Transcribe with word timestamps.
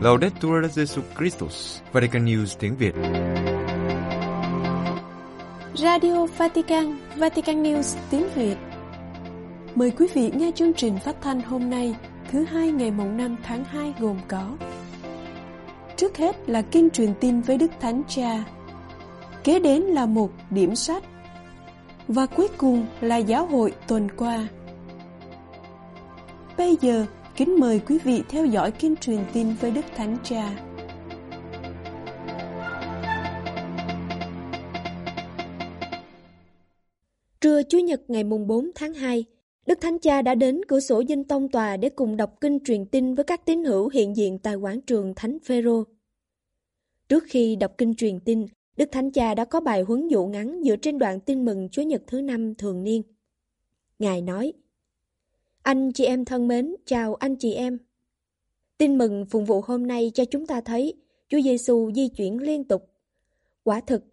Laudetur 0.00 0.64
Jesu 0.74 1.00
Christus, 1.18 1.80
Vatican 1.92 2.24
News 2.24 2.56
tiếng 2.58 2.76
Việt. 2.76 2.94
Radio 5.74 6.26
Vatican, 6.26 6.98
Vatican 7.16 7.62
News 7.62 7.96
tiếng 8.10 8.28
Việt. 8.34 8.56
Mời 9.74 9.90
quý 9.90 10.06
vị 10.14 10.30
nghe 10.34 10.50
chương 10.54 10.74
trình 10.74 10.98
phát 10.98 11.16
thanh 11.22 11.40
hôm 11.40 11.70
nay, 11.70 11.94
thứ 12.32 12.44
hai 12.44 12.70
ngày 12.70 12.90
mùng 12.90 13.16
5 13.16 13.36
tháng 13.42 13.64
2 13.64 13.94
gồm 14.00 14.16
có 14.28 14.56
Trước 15.96 16.16
hết 16.16 16.36
là 16.48 16.62
kinh 16.62 16.90
truyền 16.90 17.14
tin 17.20 17.40
với 17.40 17.58
Đức 17.58 17.70
Thánh 17.80 18.02
Cha 18.08 18.44
Kế 19.44 19.58
đến 19.58 19.82
là 19.82 20.06
một 20.06 20.30
điểm 20.50 20.74
sách 20.74 21.02
Và 22.08 22.26
cuối 22.26 22.48
cùng 22.56 22.86
là 23.00 23.16
giáo 23.16 23.46
hội 23.46 23.72
tuần 23.88 24.08
qua 24.16 24.48
Bây 26.58 26.76
giờ 26.80 27.06
Kính 27.36 27.60
mời 27.60 27.80
quý 27.86 27.98
vị 27.98 28.22
theo 28.28 28.46
dõi 28.46 28.72
kinh 28.72 28.96
truyền 28.96 29.18
tin 29.32 29.54
với 29.60 29.70
Đức 29.70 29.84
Thánh 29.96 30.16
Cha. 30.24 30.66
Trưa 37.40 37.62
Chủ 37.62 37.78
nhật 37.78 38.00
ngày 38.08 38.24
mùng 38.24 38.46
4 38.46 38.70
tháng 38.74 38.94
2, 38.94 39.24
Đức 39.66 39.78
Thánh 39.80 39.98
Cha 39.98 40.22
đã 40.22 40.34
đến 40.34 40.60
cửa 40.68 40.80
sổ 40.80 41.02
dinh 41.08 41.24
tông 41.24 41.48
tòa 41.48 41.76
để 41.76 41.88
cùng 41.88 42.16
đọc 42.16 42.40
kinh 42.40 42.58
truyền 42.64 42.86
tin 42.86 43.14
với 43.14 43.24
các 43.24 43.44
tín 43.44 43.64
hữu 43.64 43.88
hiện 43.88 44.16
diện 44.16 44.38
tại 44.38 44.54
quảng 44.54 44.80
trường 44.80 45.14
Thánh 45.16 45.38
Phêrô. 45.44 45.84
Trước 47.08 47.24
khi 47.26 47.56
đọc 47.56 47.72
kinh 47.78 47.94
truyền 47.94 48.20
tin, 48.20 48.46
Đức 48.76 48.88
Thánh 48.92 49.10
Cha 49.10 49.34
đã 49.34 49.44
có 49.44 49.60
bài 49.60 49.82
huấn 49.82 50.08
dụ 50.08 50.26
ngắn 50.26 50.60
dựa 50.64 50.76
trên 50.76 50.98
đoạn 50.98 51.20
tin 51.20 51.44
mừng 51.44 51.68
Chúa 51.68 51.82
Nhật 51.82 52.02
thứ 52.06 52.20
năm 52.20 52.54
thường 52.54 52.84
niên. 52.84 53.02
Ngài 53.98 54.22
nói, 54.22 54.52
anh 55.62 55.92
chị 55.92 56.04
em 56.04 56.24
thân 56.24 56.48
mến, 56.48 56.74
chào 56.86 57.14
anh 57.14 57.36
chị 57.36 57.52
em. 57.52 57.78
Tin 58.78 58.98
mừng 58.98 59.26
phụng 59.30 59.44
vụ 59.44 59.60
hôm 59.60 59.86
nay 59.86 60.10
cho 60.14 60.24
chúng 60.24 60.46
ta 60.46 60.60
thấy 60.60 60.94
Chúa 61.28 61.40
Giêsu 61.40 61.90
di 61.94 62.08
chuyển 62.08 62.42
liên 62.42 62.64
tục. 62.64 62.90
Quả 63.64 63.80
thực, 63.80 64.04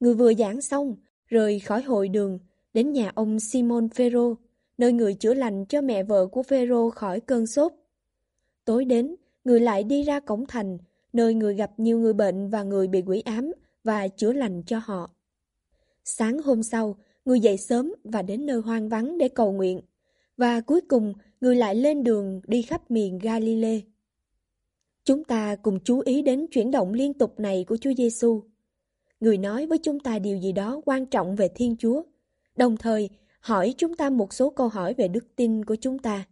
người 0.00 0.14
vừa 0.14 0.34
giảng 0.34 0.60
xong, 0.60 0.96
rời 1.26 1.60
khỏi 1.60 1.82
hội 1.82 2.08
đường, 2.08 2.38
đến 2.74 2.92
nhà 2.92 3.12
ông 3.14 3.40
Simon 3.40 3.88
Phêrô, 3.88 4.34
nơi 4.78 4.92
người 4.92 5.14
chữa 5.14 5.34
lành 5.34 5.66
cho 5.66 5.80
mẹ 5.80 6.02
vợ 6.02 6.26
của 6.26 6.42
Phêrô 6.42 6.90
khỏi 6.90 7.20
cơn 7.20 7.46
sốt. 7.46 7.72
Tối 8.64 8.84
đến, 8.84 9.14
người 9.44 9.60
lại 9.60 9.84
đi 9.84 10.02
ra 10.02 10.20
cổng 10.20 10.46
thành, 10.46 10.78
nơi 11.12 11.34
người 11.34 11.54
gặp 11.54 11.70
nhiều 11.76 11.98
người 11.98 12.12
bệnh 12.12 12.50
và 12.50 12.62
người 12.62 12.88
bị 12.88 13.02
quỷ 13.06 13.20
ám 13.20 13.52
và 13.84 14.08
chữa 14.08 14.32
lành 14.32 14.62
cho 14.66 14.80
họ. 14.84 15.10
Sáng 16.04 16.42
hôm 16.42 16.62
sau, 16.62 16.96
người 17.24 17.40
dậy 17.40 17.56
sớm 17.56 17.94
và 18.04 18.22
đến 18.22 18.46
nơi 18.46 18.60
hoang 18.60 18.88
vắng 18.88 19.18
để 19.18 19.28
cầu 19.28 19.52
nguyện. 19.52 19.80
Và 20.38 20.60
cuối 20.60 20.80
cùng, 20.80 21.12
người 21.40 21.56
lại 21.56 21.74
lên 21.74 22.04
đường 22.04 22.40
đi 22.46 22.62
khắp 22.62 22.90
miền 22.90 23.18
Galilee. 23.18 23.80
Chúng 25.04 25.24
ta 25.24 25.56
cùng 25.56 25.78
chú 25.84 26.00
ý 26.00 26.22
đến 26.22 26.46
chuyển 26.50 26.70
động 26.70 26.92
liên 26.92 27.14
tục 27.14 27.40
này 27.40 27.64
của 27.68 27.76
Chúa 27.76 27.92
Giêsu. 27.96 28.42
Người 29.20 29.38
nói 29.38 29.66
với 29.66 29.78
chúng 29.78 30.00
ta 30.00 30.18
điều 30.18 30.38
gì 30.38 30.52
đó 30.52 30.80
quan 30.84 31.06
trọng 31.06 31.36
về 31.36 31.48
Thiên 31.54 31.76
Chúa, 31.76 32.02
đồng 32.56 32.76
thời 32.76 33.08
hỏi 33.40 33.74
chúng 33.78 33.96
ta 33.96 34.10
một 34.10 34.32
số 34.32 34.50
câu 34.50 34.68
hỏi 34.68 34.94
về 34.94 35.08
đức 35.08 35.36
tin 35.36 35.64
của 35.64 35.76
chúng 35.76 35.98
ta. 35.98 36.24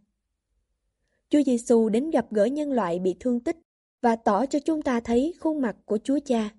Chúa 1.29 1.43
Giêsu 1.45 1.89
đến 1.89 2.09
gặp 2.09 2.25
gỡ 2.31 2.45
nhân 2.45 2.71
loại 2.71 2.99
bị 2.99 3.15
thương 3.19 3.39
tích 3.39 3.57
và 4.01 4.15
tỏ 4.15 4.45
cho 4.45 4.59
chúng 4.59 4.81
ta 4.81 4.99
thấy 4.99 5.33
khuôn 5.39 5.61
mặt 5.61 5.75
của 5.85 5.97
Chúa 6.03 6.19
Cha. 6.25 6.49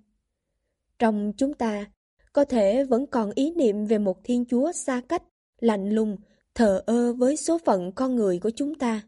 Trong 0.99 1.33
chúng 1.37 1.53
ta, 1.53 1.85
có 2.33 2.45
thể 2.45 2.83
vẫn 2.83 3.07
còn 3.07 3.31
ý 3.35 3.51
niệm 3.51 3.85
về 3.85 3.97
một 3.97 4.23
Thiên 4.23 4.45
Chúa 4.45 4.71
xa 4.71 5.01
cách, 5.09 5.23
lạnh 5.59 5.89
lùng 5.89 6.17
thờ 6.59 6.81
ơ 6.85 7.13
với 7.13 7.37
số 7.37 7.57
phận 7.57 7.91
con 7.91 8.15
người 8.15 8.39
của 8.39 8.49
chúng 8.49 8.75
ta. 8.75 9.01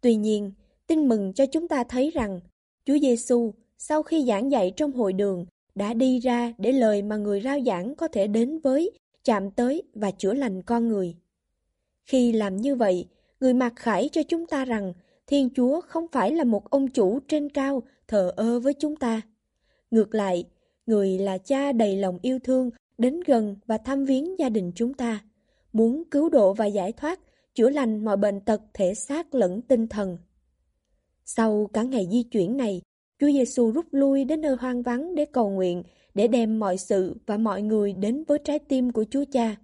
Tuy 0.00 0.14
nhiên, 0.14 0.52
tin 0.86 1.08
mừng 1.08 1.32
cho 1.32 1.46
chúng 1.46 1.68
ta 1.68 1.84
thấy 1.84 2.10
rằng 2.10 2.40
Chúa 2.84 2.98
Giêsu 2.98 3.54
sau 3.78 4.02
khi 4.02 4.24
giảng 4.26 4.50
dạy 4.52 4.72
trong 4.76 4.92
hội 4.92 5.12
đường 5.12 5.46
đã 5.74 5.94
đi 5.94 6.18
ra 6.18 6.52
để 6.58 6.72
lời 6.72 7.02
mà 7.02 7.16
người 7.16 7.40
rao 7.40 7.60
giảng 7.66 7.94
có 7.94 8.08
thể 8.08 8.26
đến 8.26 8.58
với, 8.58 8.90
chạm 9.24 9.50
tới 9.50 9.82
và 9.94 10.10
chữa 10.10 10.34
lành 10.34 10.62
con 10.62 10.88
người. 10.88 11.14
Khi 12.04 12.32
làm 12.32 12.56
như 12.56 12.76
vậy, 12.76 13.06
người 13.40 13.54
mặc 13.54 13.72
khải 13.76 14.08
cho 14.12 14.22
chúng 14.22 14.46
ta 14.46 14.64
rằng 14.64 14.92
Thiên 15.26 15.48
Chúa 15.56 15.80
không 15.80 16.06
phải 16.12 16.32
là 16.32 16.44
một 16.44 16.70
ông 16.70 16.88
chủ 16.88 17.20
trên 17.28 17.48
cao 17.48 17.82
thờ 18.08 18.32
ơ 18.36 18.60
với 18.60 18.74
chúng 18.74 18.96
ta. 18.96 19.20
Ngược 19.90 20.14
lại, 20.14 20.44
người 20.86 21.18
là 21.18 21.38
cha 21.38 21.72
đầy 21.72 21.96
lòng 21.96 22.18
yêu 22.22 22.38
thương 22.44 22.70
đến 22.98 23.20
gần 23.26 23.56
và 23.66 23.78
thăm 23.78 24.04
viếng 24.04 24.38
gia 24.38 24.48
đình 24.48 24.72
chúng 24.74 24.94
ta 24.94 25.20
muốn 25.76 26.02
cứu 26.10 26.28
độ 26.28 26.54
và 26.54 26.66
giải 26.66 26.92
thoát, 26.92 27.20
chữa 27.54 27.70
lành 27.70 28.04
mọi 28.04 28.16
bệnh 28.16 28.40
tật 28.40 28.60
thể 28.74 28.94
xác 28.94 29.34
lẫn 29.34 29.62
tinh 29.62 29.86
thần. 29.86 30.18
Sau 31.24 31.70
cả 31.72 31.82
ngày 31.82 32.08
di 32.10 32.22
chuyển 32.22 32.56
này, 32.56 32.82
Chúa 33.20 33.26
Giêsu 33.26 33.70
rút 33.70 33.86
lui 33.90 34.24
đến 34.24 34.40
nơi 34.40 34.56
hoang 34.56 34.82
vắng 34.82 35.14
để 35.14 35.24
cầu 35.24 35.50
nguyện, 35.50 35.82
để 36.14 36.28
đem 36.28 36.58
mọi 36.58 36.78
sự 36.78 37.16
và 37.26 37.36
mọi 37.36 37.62
người 37.62 37.92
đến 37.92 38.24
với 38.28 38.38
trái 38.44 38.58
tim 38.58 38.92
của 38.92 39.04
Chúa 39.10 39.24
Cha. 39.32 39.56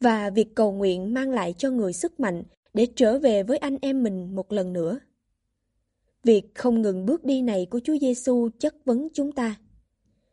Và 0.00 0.30
việc 0.30 0.54
cầu 0.54 0.72
nguyện 0.72 1.14
mang 1.14 1.30
lại 1.30 1.54
cho 1.58 1.70
người 1.70 1.92
sức 1.92 2.20
mạnh 2.20 2.42
để 2.74 2.86
trở 2.96 3.18
về 3.18 3.42
với 3.42 3.58
anh 3.58 3.76
em 3.80 4.02
mình 4.02 4.34
một 4.34 4.52
lần 4.52 4.72
nữa. 4.72 4.98
Việc 6.24 6.54
không 6.54 6.82
ngừng 6.82 7.06
bước 7.06 7.24
đi 7.24 7.42
này 7.42 7.66
của 7.70 7.80
Chúa 7.84 7.96
Giêsu 8.00 8.48
chất 8.58 8.74
vấn 8.84 9.08
chúng 9.14 9.32
ta. 9.32 9.56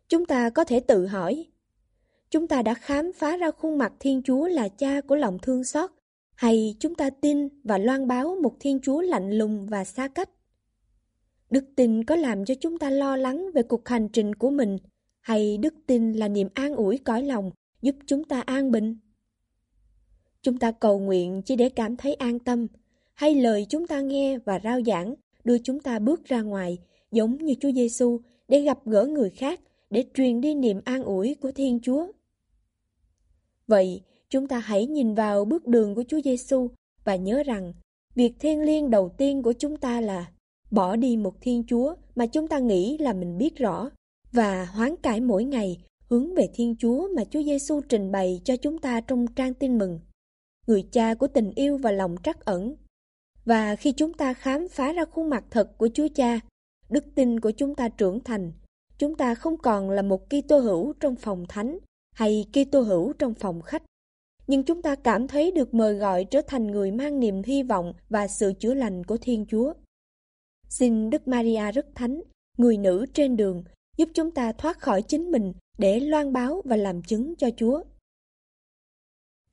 Chúng 0.10 0.26
ta 0.26 0.50
có 0.50 0.64
thể 0.64 0.80
tự 0.80 1.08
hỏi, 1.08 1.46
chúng 2.34 2.48
ta 2.48 2.62
đã 2.62 2.74
khám 2.74 3.12
phá 3.16 3.38
ra 3.38 3.52
khuôn 3.52 3.78
mặt 3.78 3.94
Thiên 4.00 4.22
Chúa 4.24 4.48
là 4.48 4.68
cha 4.70 5.02
của 5.02 5.16
lòng 5.16 5.38
thương 5.42 5.64
xót, 5.64 5.90
hay 6.36 6.76
chúng 6.80 6.96
ta 6.96 7.10
tin 7.10 7.48
và 7.64 7.78
loan 7.78 8.08
báo 8.08 8.38
một 8.44 8.56
Thiên 8.60 8.80
Chúa 8.80 9.02
lạnh 9.02 9.32
lùng 9.32 9.68
và 9.68 9.84
xa 9.84 10.08
cách? 10.08 10.30
Đức 11.50 11.66
tin 11.76 12.04
có 12.04 12.16
làm 12.16 12.46
cho 12.46 12.54
chúng 12.62 12.80
ta 12.80 12.90
lo 12.90 13.16
lắng 13.16 13.50
về 13.54 13.64
cuộc 13.64 13.88
hành 13.88 14.10
trình 14.10 14.36
của 14.36 14.50
mình, 14.50 14.78
hay 15.20 15.58
đức 15.58 15.74
tin 15.88 16.14
là 16.14 16.28
niềm 16.28 16.48
an 16.54 16.76
ủi 16.76 16.98
cõi 16.98 17.24
lòng 17.24 17.52
giúp 17.82 17.96
chúng 18.06 18.24
ta 18.24 18.42
an 18.42 18.72
bình? 18.72 18.98
Chúng 20.42 20.60
ta 20.60 20.72
cầu 20.72 21.00
nguyện 21.00 21.42
chỉ 21.46 21.56
để 21.56 21.70
cảm 21.70 21.96
thấy 21.98 22.14
an 22.14 22.40
tâm, 22.40 22.68
hay 23.14 23.36
lời 23.36 23.66
chúng 23.70 23.88
ta 23.88 24.02
nghe 24.02 24.38
và 24.38 24.60
rao 24.64 24.82
giảng 24.86 25.16
đưa 25.44 25.58
chúng 25.58 25.80
ta 25.80 26.00
bước 26.00 26.26
ra 26.26 26.42
ngoài, 26.42 26.78
giống 27.12 27.38
như 27.38 27.54
Chúa 27.60 27.72
Giêsu 27.72 28.20
để 28.48 28.62
gặp 28.62 28.80
gỡ 28.86 29.06
người 29.06 29.30
khác, 29.30 29.60
để 29.90 30.04
truyền 30.14 30.42
đi 30.42 30.56
niềm 30.56 30.82
an 30.86 31.04
ủi 31.04 31.36
của 31.42 31.52
Thiên 31.52 31.80
Chúa. 31.80 32.08
Vậy, 33.68 34.02
chúng 34.30 34.48
ta 34.48 34.60
hãy 34.60 34.86
nhìn 34.86 35.14
vào 35.14 35.46
bước 35.46 35.68
đường 35.68 35.96
của 35.96 36.04
Chúa 36.08 36.22
Giêsu 36.22 36.68
và 37.04 37.16
nhớ 37.16 37.44
rằng, 37.44 37.74
việc 38.16 38.34
thiêng 38.40 38.62
liêng 38.62 38.90
đầu 38.90 39.10
tiên 39.18 39.44
của 39.44 39.54
chúng 39.54 39.78
ta 39.78 40.02
là 40.02 40.32
bỏ 40.72 40.96
đi 40.96 41.18
một 41.18 41.34
Thiên 41.42 41.64
Chúa 41.68 41.96
mà 42.16 42.26
chúng 42.26 42.48
ta 42.48 42.60
nghĩ 42.60 42.98
là 42.98 43.14
mình 43.14 43.38
biết 43.38 43.56
rõ 43.56 43.90
và 44.32 44.66
hoán 44.66 44.96
cải 44.96 45.22
mỗi 45.22 45.44
ngày 45.44 45.78
hướng 46.10 46.36
về 46.36 46.44
Thiên 46.54 46.76
Chúa 46.80 47.08
mà 47.16 47.24
Chúa 47.26 47.44
Giêsu 47.44 47.82
trình 47.90 48.12
bày 48.12 48.42
cho 48.44 48.56
chúng 48.58 48.78
ta 48.78 49.02
trong 49.02 49.28
trang 49.28 49.54
tin 49.54 49.78
mừng. 49.78 50.00
Người 50.68 50.84
cha 50.92 51.14
của 51.14 51.28
tình 51.28 51.52
yêu 51.56 51.78
và 51.78 51.92
lòng 51.92 52.16
trắc 52.24 52.46
ẩn. 52.46 52.76
Và 53.46 53.76
khi 53.76 53.92
chúng 53.92 54.14
ta 54.14 54.34
khám 54.34 54.68
phá 54.68 54.94
ra 54.94 55.06
khuôn 55.06 55.30
mặt 55.30 55.44
thật 55.52 55.78
của 55.78 55.90
Chúa 55.94 56.08
Cha, 56.16 56.40
đức 56.90 57.06
tin 57.16 57.40
của 57.40 57.52
chúng 57.52 57.76
ta 57.76 57.90
trưởng 57.90 58.20
thành, 58.20 58.52
chúng 58.98 59.16
ta 59.16 59.36
không 59.36 59.58
còn 59.58 59.90
là 59.90 60.02
một 60.02 60.30
Kitô 60.30 60.60
hữu 60.60 60.94
trong 61.00 61.16
phòng 61.16 61.46
thánh 61.50 61.78
hay 62.14 62.46
Kitô 62.54 62.82
hữu 62.82 63.14
trong 63.14 63.34
phòng 63.34 63.62
khách. 63.62 63.84
Nhưng 64.48 64.64
chúng 64.64 64.82
ta 64.82 64.96
cảm 64.96 65.28
thấy 65.28 65.52
được 65.52 65.74
mời 65.74 65.96
gọi 65.96 66.26
trở 66.26 66.42
thành 66.48 66.68
người 66.68 66.92
mang 66.92 67.20
niềm 67.20 67.42
hy 67.44 67.64
vọng 67.64 67.94
và 68.10 68.28
sự 68.28 68.54
chữa 68.60 68.74
lành 68.74 69.04
của 69.04 69.18
Thiên 69.18 69.46
Chúa. 69.50 69.74
Xin 70.70 71.10
Đức 71.10 71.28
Maria 71.28 71.72
rất 71.72 71.86
thánh, 71.96 72.22
người 72.58 72.78
nữ 72.78 73.06
trên 73.14 73.38
đường, 73.38 73.64
giúp 73.98 74.10
chúng 74.14 74.32
ta 74.32 74.52
thoát 74.52 74.80
khỏi 74.80 75.02
chính 75.02 75.32
mình 75.32 75.54
để 75.78 76.00
loan 76.00 76.34
báo 76.34 76.62
và 76.66 76.76
làm 76.76 77.02
chứng 77.02 77.36
cho 77.36 77.50
Chúa. 77.58 77.84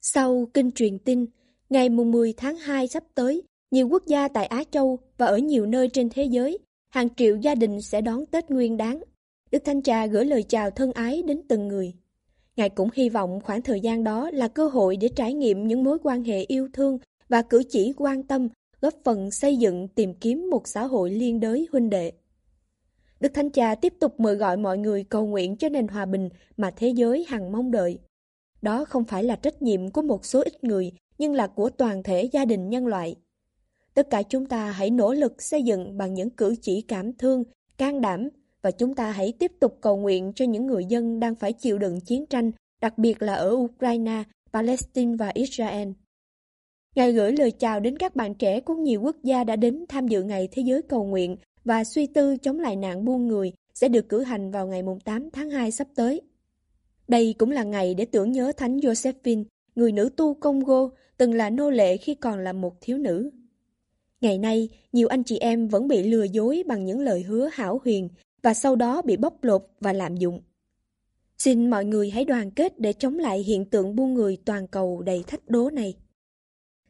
Sau 0.03 0.47
kinh 0.55 0.71
truyền 0.73 0.99
tin, 0.99 1.27
ngày 1.71 1.89
mùng 1.89 2.11
10 2.11 2.33
tháng 2.37 2.57
2 2.57 2.89
sắp 2.89 3.05
tới, 3.15 3.43
nhiều 3.71 3.89
quốc 3.89 4.07
gia 4.07 4.29
tại 4.29 4.47
Á 4.47 4.65
Châu 4.71 4.99
và 5.19 5.27
ở 5.27 5.39
nhiều 5.39 5.67
nơi 5.67 5.89
trên 5.89 6.11
thế 6.11 6.25
giới, 6.25 6.59
hàng 6.89 7.15
triệu 7.15 7.37
gia 7.37 7.55
đình 7.55 7.83
sẽ 7.83 8.01
đón 8.01 8.27
Tết 8.27 8.51
Nguyên 8.51 8.77
đáng. 8.77 9.03
Đức 9.51 9.63
Thanh 9.65 9.83
Trà 9.83 10.07
gửi 10.07 10.25
lời 10.25 10.43
chào 10.43 10.71
thân 10.71 10.93
ái 10.93 11.23
đến 11.23 11.43
từng 11.49 11.69
người. 11.69 11.95
Ngài 12.61 12.71
cũng 12.71 12.89
hy 12.95 13.09
vọng 13.09 13.41
khoảng 13.45 13.63
thời 13.63 13.81
gian 13.81 14.05
đó 14.05 14.31
là 14.31 14.49
cơ 14.49 14.69
hội 14.69 14.97
để 14.97 15.09
trải 15.09 15.35
nghiệm 15.35 15.67
những 15.67 15.85
mối 15.85 15.99
quan 16.03 16.25
hệ 16.25 16.41
yêu 16.43 16.69
thương 16.73 16.99
và 17.29 17.43
cử 17.43 17.63
chỉ 17.69 17.93
quan 17.97 18.23
tâm, 18.23 18.49
góp 18.81 18.95
phần 19.05 19.31
xây 19.31 19.57
dựng 19.57 19.89
tìm 19.89 20.15
kiếm 20.15 20.51
một 20.51 20.69
xã 20.69 20.85
hội 20.85 21.11
liên 21.11 21.41
đới 21.41 21.69
huynh 21.73 21.91
đệ. 21.91 22.13
Đức 23.21 23.35
Thánh 23.35 23.51
Cha 23.51 23.75
tiếp 23.75 23.95
tục 24.01 24.21
mời 24.21 24.35
gọi 24.35 24.57
mọi 24.57 24.79
người 24.79 25.05
cầu 25.05 25.27
nguyện 25.27 25.57
cho 25.57 25.69
nền 25.69 25.89
hòa 25.89 26.07
bình 26.07 26.29
mà 26.57 26.71
thế 26.77 26.89
giới 26.89 27.25
hằng 27.29 27.53
mong 27.53 27.71
đợi. 27.71 27.99
Đó 28.63 28.85
không 28.85 29.05
phải 29.05 29.25
là 29.25 29.37
trách 29.37 29.63
nhiệm 29.63 29.91
của 29.91 30.03
một 30.03 30.25
số 30.25 30.43
ít 30.43 30.65
người, 30.65 30.93
nhưng 31.19 31.35
là 31.35 31.47
của 31.47 31.71
toàn 31.71 32.03
thể 32.03 32.29
gia 32.33 32.45
đình 32.45 32.69
nhân 32.69 32.87
loại. 32.87 33.17
Tất 33.95 34.11
cả 34.11 34.23
chúng 34.23 34.47
ta 34.47 34.71
hãy 34.71 34.91
nỗ 34.91 35.13
lực 35.13 35.43
xây 35.43 35.63
dựng 35.63 35.99
bằng 35.99 36.15
những 36.15 36.31
cử 36.31 36.55
chỉ 36.63 36.81
cảm 36.89 37.13
thương, 37.13 37.45
can 37.79 38.01
đảm 38.01 38.29
và 38.63 38.71
chúng 38.71 38.95
ta 38.95 39.11
hãy 39.11 39.33
tiếp 39.39 39.53
tục 39.61 39.79
cầu 39.81 39.97
nguyện 39.97 40.33
cho 40.35 40.45
những 40.45 40.67
người 40.67 40.85
dân 40.85 41.21
đang 41.21 41.35
phải 41.35 41.53
chịu 41.53 41.79
đựng 41.79 42.01
chiến 42.01 42.27
tranh, 42.27 42.51
đặc 42.81 42.99
biệt 42.99 43.23
là 43.23 43.35
ở 43.35 43.51
Ukraine, 43.51 44.23
Palestine 44.53 45.17
và 45.17 45.31
Israel. 45.35 45.89
Ngài 46.95 47.13
gửi 47.13 47.33
lời 47.33 47.51
chào 47.51 47.81
đến 47.81 47.99
các 47.99 48.17
bạn 48.17 48.35
trẻ 48.35 48.61
của 48.61 48.75
nhiều 48.75 49.01
quốc 49.01 49.17
gia 49.23 49.45
đã 49.45 49.57
đến 49.57 49.85
tham 49.89 50.09
dự 50.09 50.23
Ngày 50.23 50.49
Thế 50.53 50.63
giới 50.67 50.83
cầu 50.83 51.05
nguyện 51.05 51.37
và 51.65 51.85
suy 51.85 52.07
tư 52.07 52.37
chống 52.37 52.61
lại 52.61 52.77
nạn 52.77 53.05
buôn 53.05 53.29
người 53.29 53.53
sẽ 53.75 53.89
được 53.89 54.09
cử 54.09 54.23
hành 54.23 54.51
vào 54.51 54.67
ngày 54.67 54.83
8 55.05 55.31
tháng 55.31 55.51
2 55.51 55.71
sắp 55.71 55.87
tới. 55.95 56.21
Đây 57.09 57.35
cũng 57.39 57.51
là 57.51 57.63
ngày 57.63 57.95
để 57.95 58.05
tưởng 58.05 58.33
nhớ 58.33 58.53
Thánh 58.57 58.77
Josephine, 58.77 59.45
người 59.75 59.93
nữ 59.93 60.11
tu 60.17 60.35
Congo, 60.35 60.91
từng 61.17 61.35
là 61.35 61.51
nô 61.51 61.71
lệ 61.71 61.97
khi 61.97 62.15
còn 62.15 62.39
là 62.39 62.53
một 62.53 62.75
thiếu 62.81 62.99
nữ. 62.99 63.31
Ngày 64.21 64.39
nay, 64.39 64.69
nhiều 64.93 65.09
anh 65.09 65.25
chị 65.25 65.39
em 65.39 65.69
vẫn 65.69 65.89
bị 65.89 66.03
lừa 66.03 66.25
dối 66.25 66.63
bằng 66.67 66.85
những 66.85 67.01
lời 67.01 67.23
hứa 67.23 67.49
hảo 67.53 67.81
huyền 67.85 68.09
và 68.43 68.55
sau 68.55 68.77
đó 68.77 69.03
bị 69.03 69.17
bóc 69.17 69.45
lột 69.45 69.67
và 69.81 69.93
lạm 69.93 70.17
dụng. 70.17 70.41
Xin 71.39 71.71
mọi 71.71 71.85
người 71.85 72.11
hãy 72.11 72.25
đoàn 72.25 72.51
kết 72.51 72.81
để 72.81 72.93
chống 72.93 73.19
lại 73.19 73.39
hiện 73.39 73.65
tượng 73.65 73.97
buôn 73.97 74.15
người 74.15 74.39
toàn 74.45 74.67
cầu 74.67 75.03
đầy 75.03 75.25
thách 75.27 75.49
đố 75.49 75.71
này. 75.71 75.97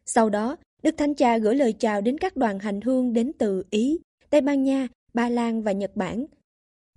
Sau 0.06 0.31
đó, 0.31 0.56
Đức 0.82 0.94
Thánh 0.99 1.14
Cha 1.14 1.38
gửi 1.38 1.55
lời 1.55 1.73
chào 1.73 2.00
đến 2.00 2.19
các 2.19 2.37
đoàn 2.37 2.58
hành 2.58 2.81
hương 2.81 3.12
đến 3.12 3.32
từ 3.38 3.62
Ý, 3.70 3.99
Tây 4.31 4.41
Ban 4.41 4.64
Nha, 4.64 4.88
Ba 5.14 5.29
Lan 5.29 5.62
và 5.62 5.73
Nhật 5.73 5.97
Bản. 5.97 6.26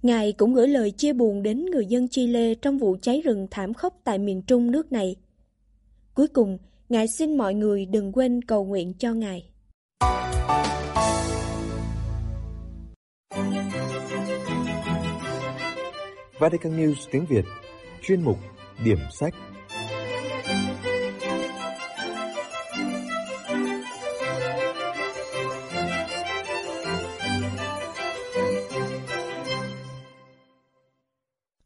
Ngài 0.02 0.32
cũng 0.32 0.54
gửi 0.54 0.68
lời 0.68 0.92
chia 0.92 1.14
buồn 1.14 1.44
đến 1.44 1.66
người 1.66 1.86
dân 1.86 2.08
Chile 2.08 2.56
trong 2.56 2.78
vụ 2.78 2.98
cháy 3.02 3.22
rừng 3.22 3.48
thảm 3.52 3.74
khốc 3.74 4.02
tại 4.04 4.18
miền 4.18 4.42
trung 4.42 4.72
nước 4.72 4.92
này. 4.92 5.16
Cuối 6.14 6.28
cùng, 6.28 6.58
Ngài 6.90 7.08
xin 7.08 7.38
mọi 7.38 7.54
người 7.54 7.86
đừng 7.86 8.12
quên 8.12 8.42
cầu 8.42 8.66
nguyện 8.66 8.94
cho 9.00 9.14
Ngài. 9.14 9.50
Vatican 16.44 16.78
News 16.78 17.08
tiếng 17.12 17.26
Việt 17.26 17.46
Chuyên 18.02 18.22
mục 18.22 18.40
Điểm 18.84 18.98
sách 19.12 19.34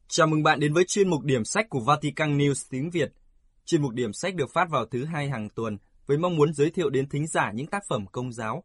Chào 0.08 0.28
mừng 0.28 0.44
bạn 0.44 0.60
đến 0.60 0.74
với 0.74 0.84
chuyên 0.88 1.10
mục 1.10 1.24
điểm 1.24 1.46
sách 1.46 1.66
của 1.70 1.80
Vatican 1.80 2.38
News 2.38 2.68
tiếng 2.70 2.90
Việt. 2.90 3.12
Chuyên 3.66 3.82
mục 3.82 3.94
điểm 3.94 4.14
sách 4.14 4.36
được 4.36 4.54
phát 4.54 4.70
vào 4.70 4.86
thứ 4.86 5.06
hai 5.06 5.30
hàng 5.30 5.50
tuần 5.56 5.78
với 6.06 6.18
mong 6.18 6.36
muốn 6.36 6.54
giới 6.54 6.72
thiệu 6.72 6.90
đến 6.90 7.10
thính 7.10 7.28
giả 7.28 7.52
những 7.52 7.68
tác 7.68 7.84
phẩm 7.90 8.06
công 8.12 8.34
giáo. 8.34 8.64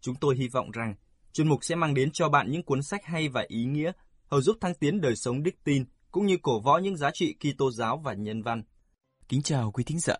Chúng 0.00 0.14
tôi 0.20 0.36
hy 0.36 0.48
vọng 0.48 0.70
rằng 0.70 0.94
chuyên 1.32 1.48
mục 1.48 1.58
sẽ 1.62 1.74
mang 1.74 1.94
đến 1.94 2.10
cho 2.12 2.28
bạn 2.28 2.50
những 2.50 2.62
cuốn 2.62 2.82
sách 2.82 3.04
hay 3.04 3.28
và 3.28 3.44
ý 3.48 3.64
nghĩa, 3.64 3.92
hầu 4.30 4.42
giúp 4.42 4.56
thăng 4.60 4.74
tiến 4.74 5.00
đời 5.00 5.16
sống 5.16 5.42
đức 5.42 5.54
tin 5.64 5.84
cũng 6.10 6.26
như 6.26 6.38
cổ 6.42 6.60
võ 6.60 6.78
những 6.78 6.96
giá 6.96 7.10
trị 7.14 7.34
Kitô 7.34 7.70
giáo 7.70 7.98
và 7.98 8.14
nhân 8.14 8.42
văn. 8.42 8.62
Kính 9.28 9.42
chào 9.42 9.72
quý 9.72 9.84
thính 9.84 10.00
giả. 10.00 10.16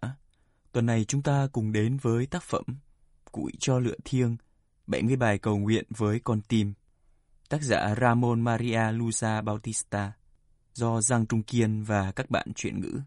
Tuần 0.73 0.87
này 0.87 1.05
chúng 1.05 1.23
ta 1.23 1.49
cùng 1.53 1.73
đến 1.73 1.97
với 2.03 2.27
tác 2.27 2.43
phẩm 2.43 2.65
Củi 3.33 3.53
cho 3.59 3.79
lựa 3.79 3.97
thiêng, 4.05 4.37
70 4.87 5.17
bài 5.17 5.39
cầu 5.39 5.59
nguyện 5.59 5.85
với 5.91 6.21
con 6.25 6.41
tim. 6.43 6.75
Tác 7.49 7.63
giả 7.63 7.95
Ramon 8.01 8.41
Maria 8.41 8.93
Lusa 8.93 9.41
Bautista 9.41 10.13
do 10.73 11.01
Giang 11.01 11.27
Trung 11.27 11.43
Kiên 11.43 11.83
và 11.83 12.13
các 12.13 12.31
bạn 12.31 12.53
chuyển 12.55 12.81
ngữ. 12.81 13.01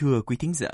Thưa 0.00 0.22
quý 0.22 0.36
thính 0.36 0.54
giả, 0.54 0.70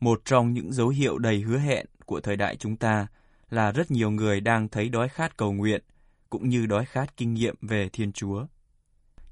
một 0.00 0.22
trong 0.24 0.52
những 0.52 0.72
dấu 0.72 0.88
hiệu 0.88 1.18
đầy 1.18 1.40
hứa 1.40 1.58
hẹn 1.58 1.86
của 2.06 2.20
thời 2.20 2.36
đại 2.36 2.56
chúng 2.56 2.76
ta 2.76 3.06
là 3.50 3.72
rất 3.72 3.90
nhiều 3.90 4.10
người 4.10 4.40
đang 4.40 4.68
thấy 4.68 4.88
đói 4.88 5.08
khát 5.08 5.36
cầu 5.36 5.52
nguyện– 5.52 5.82
cũng 6.30 6.48
như 6.48 6.66
đói 6.66 6.84
khát 6.84 7.16
kinh 7.16 7.34
nghiệm 7.34 7.54
về 7.60 7.88
Thiên 7.88 8.12
Chúa. 8.12 8.46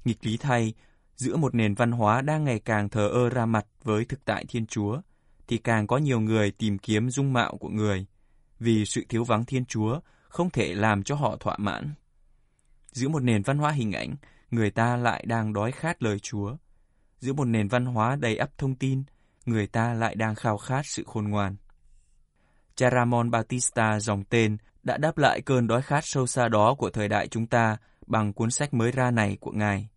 Nghịch 0.05 0.25
lý 0.25 0.37
thay, 0.37 0.73
giữa 1.15 1.35
một 1.35 1.55
nền 1.55 1.73
văn 1.73 1.91
hóa 1.91 2.21
đang 2.21 2.43
ngày 2.43 2.59
càng 2.59 2.89
thờ 2.89 3.07
ơ 3.07 3.29
ra 3.29 3.45
mặt 3.45 3.65
với 3.83 4.05
thực 4.05 4.25
tại 4.25 4.45
Thiên 4.49 4.65
Chúa, 4.67 5.01
thì 5.47 5.57
càng 5.57 5.87
có 5.87 5.97
nhiều 5.97 6.19
người 6.19 6.51
tìm 6.51 6.77
kiếm 6.77 7.09
dung 7.09 7.33
mạo 7.33 7.57
của 7.57 7.69
người, 7.69 8.05
vì 8.59 8.85
sự 8.85 9.05
thiếu 9.09 9.23
vắng 9.23 9.45
Thiên 9.45 9.65
Chúa 9.65 9.99
không 10.27 10.49
thể 10.49 10.73
làm 10.73 11.03
cho 11.03 11.15
họ 11.15 11.37
thỏa 11.39 11.57
mãn. 11.57 11.93
Giữa 12.91 13.07
một 13.07 13.23
nền 13.23 13.41
văn 13.41 13.57
hóa 13.57 13.71
hình 13.71 13.91
ảnh, 13.91 14.15
người 14.51 14.71
ta 14.71 14.97
lại 14.97 15.25
đang 15.27 15.53
đói 15.53 15.71
khát 15.71 16.03
lời 16.03 16.19
Chúa. 16.19 16.55
Giữa 17.19 17.33
một 17.33 17.45
nền 17.45 17.67
văn 17.67 17.85
hóa 17.85 18.15
đầy 18.15 18.37
ắp 18.37 18.57
thông 18.57 18.75
tin, 18.75 19.03
người 19.45 19.67
ta 19.67 19.93
lại 19.93 20.15
đang 20.15 20.35
khao 20.35 20.57
khát 20.57 20.81
sự 20.85 21.03
khôn 21.07 21.29
ngoan. 21.29 21.55
Cha 22.75 22.89
Ramon 22.91 23.31
Batista 23.31 23.99
dòng 23.99 24.23
tên 24.23 24.57
đã 24.83 24.97
đáp 24.97 25.17
lại 25.17 25.41
cơn 25.41 25.67
đói 25.67 25.81
khát 25.81 26.05
sâu 26.05 26.27
xa 26.27 26.47
đó 26.47 26.75
của 26.77 26.89
thời 26.89 27.07
đại 27.07 27.27
chúng 27.27 27.47
ta 27.47 27.77
bằng 28.07 28.33
cuốn 28.33 28.51
sách 28.51 28.73
mới 28.73 28.91
ra 28.91 29.11
này 29.11 29.37
của 29.39 29.51
Ngài. 29.51 29.89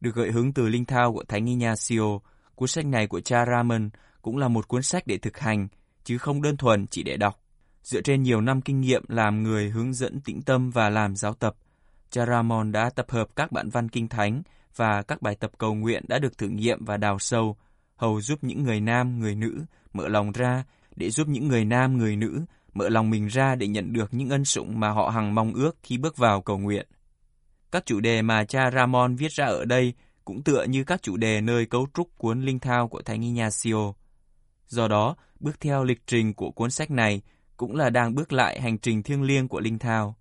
Được 0.00 0.14
gợi 0.14 0.30
hứng 0.30 0.52
từ 0.52 0.68
linh 0.68 0.84
thao 0.84 1.12
của 1.12 1.24
Thánh 1.28 1.46
Ignacio, 1.46 2.18
cuốn 2.54 2.68
sách 2.68 2.86
này 2.86 3.06
của 3.06 3.20
cha 3.20 3.44
Ramon 3.46 3.90
cũng 4.22 4.36
là 4.36 4.48
một 4.48 4.68
cuốn 4.68 4.82
sách 4.82 5.06
để 5.06 5.18
thực 5.18 5.38
hành, 5.38 5.68
chứ 6.04 6.18
không 6.18 6.42
đơn 6.42 6.56
thuần 6.56 6.86
chỉ 6.86 7.02
để 7.02 7.16
đọc. 7.16 7.40
Dựa 7.82 8.00
trên 8.00 8.22
nhiều 8.22 8.40
năm 8.40 8.60
kinh 8.60 8.80
nghiệm 8.80 9.04
làm 9.08 9.42
người 9.42 9.70
hướng 9.70 9.92
dẫn 9.92 10.20
tĩnh 10.20 10.42
tâm 10.42 10.70
và 10.70 10.90
làm 10.90 11.16
giáo 11.16 11.34
tập, 11.34 11.54
cha 12.10 12.26
Ramon 12.26 12.72
đã 12.72 12.90
tập 12.90 13.06
hợp 13.10 13.28
các 13.36 13.52
bản 13.52 13.68
văn 13.70 13.88
kinh 13.88 14.08
thánh 14.08 14.42
và 14.76 15.02
các 15.02 15.22
bài 15.22 15.34
tập 15.34 15.50
cầu 15.58 15.74
nguyện 15.74 16.04
đã 16.08 16.18
được 16.18 16.38
thử 16.38 16.48
nghiệm 16.48 16.84
và 16.84 16.96
đào 16.96 17.18
sâu, 17.18 17.56
hầu 18.02 18.20
giúp 18.20 18.44
những 18.44 18.62
người 18.62 18.80
nam, 18.80 19.20
người 19.20 19.34
nữ 19.34 19.64
mở 19.92 20.08
lòng 20.08 20.32
ra 20.32 20.64
để 20.96 21.10
giúp 21.10 21.28
những 21.28 21.48
người 21.48 21.64
nam, 21.64 21.98
người 21.98 22.16
nữ 22.16 22.44
mở 22.74 22.88
lòng 22.88 23.10
mình 23.10 23.26
ra 23.26 23.54
để 23.54 23.66
nhận 23.66 23.92
được 23.92 24.14
những 24.14 24.30
ân 24.30 24.44
sủng 24.44 24.80
mà 24.80 24.90
họ 24.90 25.08
hằng 25.08 25.34
mong 25.34 25.52
ước 25.54 25.76
khi 25.82 25.98
bước 25.98 26.16
vào 26.16 26.42
cầu 26.42 26.58
nguyện. 26.58 26.86
Các 27.72 27.86
chủ 27.86 28.00
đề 28.00 28.22
mà 28.22 28.44
cha 28.44 28.70
Ramon 28.70 29.16
viết 29.16 29.32
ra 29.32 29.44
ở 29.44 29.64
đây 29.64 29.94
cũng 30.24 30.42
tựa 30.42 30.64
như 30.64 30.84
các 30.84 31.02
chủ 31.02 31.16
đề 31.16 31.40
nơi 31.40 31.66
cấu 31.66 31.86
trúc 31.94 32.18
cuốn 32.18 32.42
linh 32.42 32.58
thao 32.58 32.88
của 32.88 33.02
Thánh 33.02 33.22
Ignacio. 33.22 33.92
Do 34.66 34.88
đó, 34.88 35.16
bước 35.40 35.60
theo 35.60 35.84
lịch 35.84 36.06
trình 36.06 36.34
của 36.34 36.50
cuốn 36.50 36.70
sách 36.70 36.90
này 36.90 37.22
cũng 37.56 37.76
là 37.76 37.90
đang 37.90 38.14
bước 38.14 38.32
lại 38.32 38.60
hành 38.60 38.78
trình 38.78 39.02
thiêng 39.02 39.22
liêng 39.22 39.48
của 39.48 39.60
linh 39.60 39.78
thao. 39.78 40.16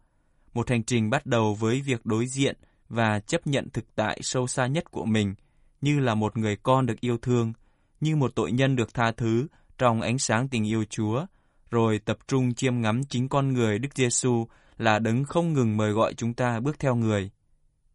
Một 0.54 0.70
hành 0.70 0.84
trình 0.84 1.10
bắt 1.10 1.26
đầu 1.26 1.56
với 1.56 1.82
việc 1.82 2.06
đối 2.06 2.26
diện 2.28 2.58
và 2.90 3.20
chấp 3.20 3.48
nhận 3.48 3.70
thực 3.70 3.96
tại 3.96 4.20
sâu 4.22 4.48
xa 4.48 4.68
nhất 4.68 4.92
của 4.92 5.06
mình, 5.06 5.36
như 5.82 6.00
là 6.00 6.16
một 6.16 6.38
người 6.38 6.56
con 6.56 6.86
được 6.86 7.00
yêu 7.02 7.18
thương, 7.18 7.54
như 8.02 8.16
một 8.16 8.36
tội 8.36 8.52
nhân 8.52 8.76
được 8.76 8.94
tha 8.94 9.12
thứ 9.12 9.48
trong 9.78 10.02
ánh 10.02 10.20
sáng 10.20 10.48
tình 10.48 10.68
yêu 10.68 10.84
Chúa, 10.90 11.26
rồi 11.70 12.00
tập 12.00 12.18
trung 12.28 12.54
chiêm 12.54 12.82
ngắm 12.82 13.04
chính 13.04 13.30
con 13.30 13.54
người 13.54 13.80
Đức 13.80 13.90
Giêsu 13.96 14.48
là 14.78 15.00
đấng 15.00 15.24
không 15.24 15.54
ngừng 15.54 15.78
mời 15.78 15.92
gọi 15.92 16.14
chúng 16.14 16.34
ta 16.34 16.60
bước 16.60 16.80
theo 16.80 16.96
người. 16.96 17.32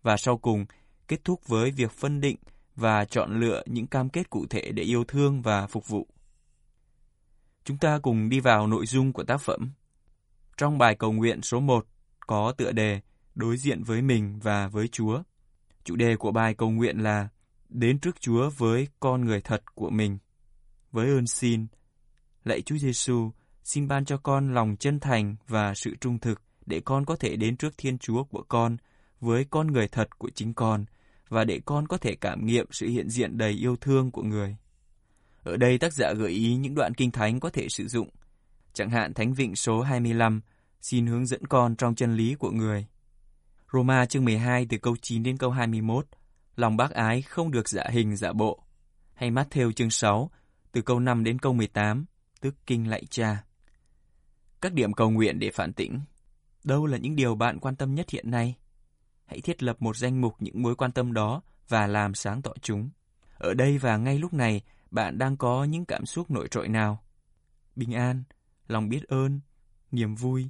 Và 0.02 0.16
sau 0.16 0.38
cùng, 0.38 0.66
kết 1.08 1.25
thúc 1.25 1.48
với 1.48 1.70
việc 1.70 1.92
phân 1.92 2.20
định 2.20 2.36
và 2.76 3.04
chọn 3.04 3.40
lựa 3.40 3.62
những 3.66 3.86
cam 3.86 4.08
kết 4.08 4.30
cụ 4.30 4.46
thể 4.50 4.72
để 4.72 4.82
yêu 4.82 5.04
thương 5.04 5.42
và 5.42 5.66
phục 5.66 5.88
vụ. 5.88 6.08
Chúng 7.64 7.78
ta 7.78 7.98
cùng 8.02 8.28
đi 8.28 8.40
vào 8.40 8.66
nội 8.66 8.86
dung 8.86 9.12
của 9.12 9.25
tác 9.25 9.40
phẩm. 9.40 9.70
Trong 10.56 10.78
bài 10.78 10.94
cầu 10.94 11.12
nguyện 11.12 11.42
số 11.42 11.60
1 11.60 11.86
có 12.26 12.52
tựa 12.52 12.72
đề 12.72 13.00
Đối 13.34 13.56
diện 13.56 13.82
với 13.82 14.02
mình 14.02 14.38
và 14.42 14.68
với 14.68 14.88
Chúa. 14.88 15.22
Chủ 15.84 15.96
đề 15.96 16.16
của 16.16 16.32
bài 16.32 16.54
cầu 16.54 16.70
nguyện 16.70 16.98
là 16.98 17.28
Đến 17.68 17.99
trước 17.99 18.20
Chúa 18.20 18.50
với 18.50 18.88
con 19.00 19.25
người 19.25 19.40
thật 19.40 19.75
của 19.75 19.90
mình. 19.90 20.18
Với 20.92 21.08
ơn 21.08 21.26
xin, 21.26 21.66
lạy 22.44 22.62
Chúa 22.62 22.76
Giêsu, 22.76 23.30
xin 23.64 23.88
ban 23.88 24.04
cho 24.04 24.16
con 24.16 24.54
lòng 24.54 24.76
chân 24.80 25.00
thành 25.00 25.37
và 25.49 25.75
sự 25.75 25.96
trung 26.00 26.18
thực 26.18 26.42
để 26.66 26.80
con 26.80 27.04
có 27.04 27.16
thể 27.16 27.37
đến 27.37 27.56
trước 27.56 27.75
Thiên 27.78 27.99
Chúa 27.99 28.25
của 28.25 28.42
con 28.49 28.76
với 29.20 29.44
con 29.50 29.66
người 29.66 29.88
thật 29.88 30.18
của 30.18 30.30
chính 30.35 30.54
con 30.54 30.85
và 31.28 31.44
để 31.44 31.61
con 31.64 31.88
có 31.88 31.99
thể 31.99 32.14
cảm 32.14 32.46
nghiệm 32.46 32.66
sự 32.70 32.88
hiện 32.88 33.11
diện 33.11 33.38
đầy 33.38 33.52
yêu 33.52 33.76
thương 33.76 34.11
của 34.11 34.23
người. 34.23 34.56
Ở 35.42 35.56
đây 35.56 35.78
tác 35.78 35.92
giả 35.92 36.12
gợi 36.12 36.30
ý 36.30 36.56
những 36.56 36.75
đoạn 36.75 36.94
kinh 36.94 37.11
thánh 37.11 37.40
có 37.40 37.50
thể 37.50 37.68
sử 37.68 37.88
dụng. 37.88 38.08
Chẳng 38.73 38.90
hạn 38.90 39.14
Thánh 39.14 39.35
Vịnh 39.35 39.56
số 39.56 39.80
25 39.80 40.40
xin 40.80 41.06
hướng 41.06 41.26
dẫn 41.26 41.46
con 41.46 41.76
trong 41.76 41.94
chân 41.94 42.16
lý 42.16 42.35
của 42.35 42.50
người. 42.50 42.87
Roma 43.73 44.06
chương 44.06 44.25
12 44.25 44.66
từ 44.68 44.78
câu 44.78 44.96
9 45.02 45.23
đến 45.23 45.37
câu 45.37 45.50
21 45.50 46.06
lòng 46.56 46.76
bác 46.76 46.90
ái 46.90 47.22
không 47.22 47.50
được 47.50 47.68
giả 47.68 47.84
hình 47.90 48.16
giả 48.16 48.32
bộ. 48.32 48.62
Hay 49.14 49.30
Matthew 49.30 49.72
chương 49.72 49.90
6 49.90 50.30
từ 50.72 50.82
câu 50.82 51.00
5 51.00 51.25
đến 51.25 51.38
câu 51.38 51.52
18 51.52 52.04
tức 52.40 52.54
kinh 52.66 52.90
lạy 52.90 53.04
cha 53.10 53.46
các 54.60 54.72
điểm 54.72 54.92
cầu 54.92 55.10
nguyện 55.10 55.38
để 55.38 55.50
phản 55.50 55.72
tỉnh. 55.72 56.00
Đâu 56.64 56.86
là 56.86 56.98
những 56.98 57.16
điều 57.16 57.34
bạn 57.34 57.58
quan 57.58 57.76
tâm 57.76 57.94
nhất 57.94 58.10
hiện 58.10 58.30
nay? 58.30 58.54
Hãy 59.25 59.40
thiết 59.40 59.62
lập 59.62 59.76
một 59.82 59.96
danh 59.96 60.20
mục 60.20 60.34
những 60.38 60.62
mối 60.62 60.76
quan 60.76 60.92
tâm 60.92 61.12
đó 61.12 61.42
và 61.68 61.86
làm 61.86 62.14
sáng 62.14 62.42
tỏ 62.42 62.52
chúng. 62.62 62.90
Ở 63.38 63.54
đây 63.54 63.78
và 63.78 63.96
ngay 63.96 64.18
lúc 64.18 64.34
này, 64.34 64.62
bạn 64.90 65.18
đang 65.18 65.36
có 65.36 65.64
những 65.64 65.84
cảm 65.84 66.06
xúc 66.06 66.30
nổi 66.30 66.48
trội 66.48 66.68
nào? 66.68 67.02
Bình 67.76 67.92
an, 67.92 68.22
lòng 68.68 68.88
biết 68.88 69.02
ơn, 69.08 69.40
niềm 69.90 70.14
vui, 70.14 70.48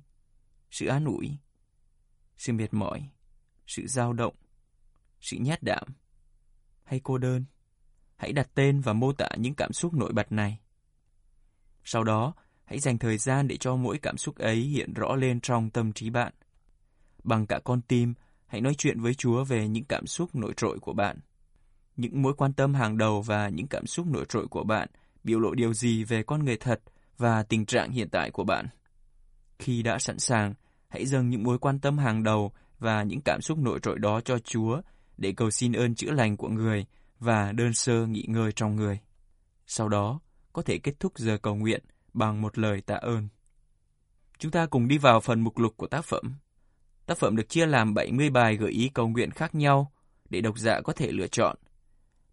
sự 0.70 0.86
an 0.86 1.04
ủi, 1.04 1.36
sự 2.36 2.52
mệt 2.52 2.74
mỏi, 2.74 3.08
sự 3.66 3.86
dao 3.86 4.12
động, 4.12 4.34
sự 5.20 5.36
nhát 5.40 5.62
đạm 5.62 5.88
hay 6.84 7.00
cô 7.04 7.18
đơn. 7.18 7.44
hãy 8.16 8.32
đặt 8.32 8.48
tên 8.54 8.80
và 8.80 8.92
mô 8.92 9.12
tả 9.12 9.28
những 9.36 9.54
cảm 9.54 9.72
xúc 9.72 9.94
nổi 9.94 10.12
bật 10.12 10.32
này. 10.32 10.58
Sau 11.84 12.04
đó, 12.04 12.34
hãy 12.64 12.78
dành 12.78 12.98
thời 12.98 13.18
gian 13.18 13.48
để 13.48 13.56
cho 13.56 13.76
mỗi 13.76 13.98
cảm 13.98 14.16
xúc 14.16 14.38
ấy 14.38 14.56
hiện 14.56 14.94
rõ 14.94 15.14
lên 15.14 15.40
trong 15.40 15.70
tâm 15.70 15.92
trí 15.92 16.10
bạn. 16.10 16.32
Bằng 17.24 17.46
cả 17.46 17.60
con 17.64 17.80
tim, 17.82 18.14
hãy 18.46 18.60
nói 18.60 18.74
chuyện 18.78 19.00
với 19.00 19.14
Chúa 19.14 19.44
về 19.44 19.68
những 19.68 19.84
cảm 19.84 20.06
xúc 20.06 20.34
nổi 20.34 20.54
trội 20.56 20.78
của 20.78 20.92
bạn. 20.92 21.18
Những 21.96 22.22
mối 22.22 22.34
quan 22.34 22.52
tâm 22.52 22.74
hàng 22.74 22.98
đầu 22.98 23.22
và 23.22 23.48
những 23.48 23.66
cảm 23.66 23.86
xúc 23.86 24.06
nổi 24.06 24.24
trội 24.28 24.48
của 24.48 24.64
bạn 24.64 24.88
biểu 25.26 25.40
lộ 25.40 25.54
điều 25.54 25.74
gì 25.74 26.04
về 26.04 26.22
con 26.22 26.44
người 26.44 26.56
thật 26.56 26.80
và 27.18 27.42
tình 27.42 27.66
trạng 27.66 27.90
hiện 27.90 28.08
tại 28.10 28.30
của 28.30 28.44
bạn. 28.44 28.66
Khi 29.58 29.82
đã 29.82 29.98
sẵn 29.98 30.18
sàng, 30.18 30.54
hãy 30.88 31.06
dâng 31.06 31.30
những 31.30 31.42
mối 31.42 31.58
quan 31.58 31.78
tâm 31.78 31.98
hàng 31.98 32.22
đầu 32.22 32.52
và 32.78 33.02
những 33.02 33.20
cảm 33.20 33.40
xúc 33.40 33.58
nổi 33.58 33.78
trội 33.82 33.98
đó 33.98 34.20
cho 34.20 34.38
Chúa 34.38 34.80
để 35.16 35.32
cầu 35.32 35.50
xin 35.50 35.72
ơn 35.72 35.94
chữa 35.94 36.10
lành 36.10 36.36
của 36.36 36.48
người 36.48 36.86
và 37.18 37.52
đơn 37.52 37.74
sơ 37.74 38.06
nghỉ 38.06 38.24
ngơi 38.28 38.52
trong 38.52 38.76
người. 38.76 39.00
Sau 39.66 39.88
đó, 39.88 40.20
có 40.52 40.62
thể 40.62 40.78
kết 40.78 41.00
thúc 41.00 41.18
giờ 41.18 41.38
cầu 41.42 41.54
nguyện 41.54 41.84
bằng 42.12 42.42
một 42.42 42.58
lời 42.58 42.80
tạ 42.80 42.94
ơn. 42.94 43.28
Chúng 44.38 44.50
ta 44.50 44.66
cùng 44.66 44.88
đi 44.88 44.98
vào 44.98 45.20
phần 45.20 45.40
mục 45.40 45.58
lục 45.58 45.76
của 45.76 45.86
tác 45.86 46.04
phẩm. 46.04 46.34
Tác 47.06 47.18
phẩm 47.18 47.36
được 47.36 47.48
chia 47.48 47.66
làm 47.66 47.94
70 47.94 48.30
bài 48.30 48.56
gợi 48.56 48.70
ý 48.70 48.90
cầu 48.94 49.08
nguyện 49.08 49.30
khác 49.30 49.54
nhau 49.54 49.92
để 50.30 50.40
độc 50.40 50.58
giả 50.58 50.80
có 50.80 50.92
thể 50.92 51.12
lựa 51.12 51.26
chọn. 51.26 51.56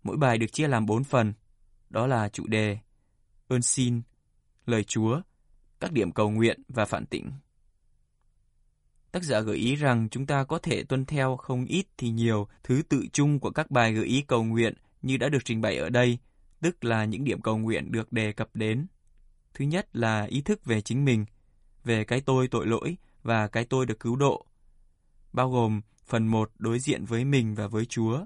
Mỗi 0.03 0.17
bài 0.17 0.37
được 0.37 0.53
chia 0.53 0.67
làm 0.67 0.85
4 0.85 1.03
phần, 1.03 1.33
đó 1.89 2.07
là 2.07 2.29
chủ 2.29 2.47
đề, 2.47 2.77
ơn 3.47 3.61
xin, 3.61 4.01
lời 4.65 4.83
Chúa, 4.83 5.21
các 5.79 5.91
điểm 5.91 6.11
cầu 6.11 6.29
nguyện 6.29 6.63
và 6.69 6.85
phản 6.85 7.05
tỉnh. 7.05 7.31
Tác 9.13 9.23
giả 9.23 9.39
gợi 9.39 9.57
ý 9.57 9.75
rằng 9.75 10.09
chúng 10.09 10.25
ta 10.25 10.43
có 10.43 10.59
thể 10.59 10.83
tuân 10.83 11.05
theo 11.05 11.37
không 11.37 11.65
ít 11.65 11.85
thì 11.97 12.09
nhiều 12.09 12.47
thứ 12.63 12.81
tự 12.89 13.05
chung 13.13 13.39
của 13.39 13.49
các 13.49 13.71
bài 13.71 13.93
gợi 13.93 14.05
ý 14.05 14.21
cầu 14.21 14.43
nguyện 14.43 14.73
như 15.01 15.17
đã 15.17 15.29
được 15.29 15.45
trình 15.45 15.61
bày 15.61 15.77
ở 15.77 15.89
đây, 15.89 16.17
tức 16.61 16.83
là 16.83 17.05
những 17.05 17.23
điểm 17.23 17.41
cầu 17.41 17.57
nguyện 17.57 17.91
được 17.91 18.11
đề 18.11 18.31
cập 18.31 18.49
đến. 18.53 18.87
Thứ 19.53 19.65
nhất 19.65 19.87
là 19.93 20.23
ý 20.23 20.41
thức 20.41 20.65
về 20.65 20.81
chính 20.81 21.05
mình, 21.05 21.25
về 21.83 22.03
cái 22.03 22.21
tôi 22.21 22.47
tội 22.47 22.67
lỗi 22.67 22.97
và 23.23 23.47
cái 23.47 23.65
tôi 23.65 23.85
được 23.85 23.99
cứu 23.99 24.15
độ. 24.15 24.45
Bao 25.33 25.49
gồm 25.49 25.81
phần 26.05 26.27
1 26.27 26.51
đối 26.57 26.79
diện 26.79 27.05
với 27.05 27.25
mình 27.25 27.55
và 27.55 27.67
với 27.67 27.85
Chúa. 27.85 28.25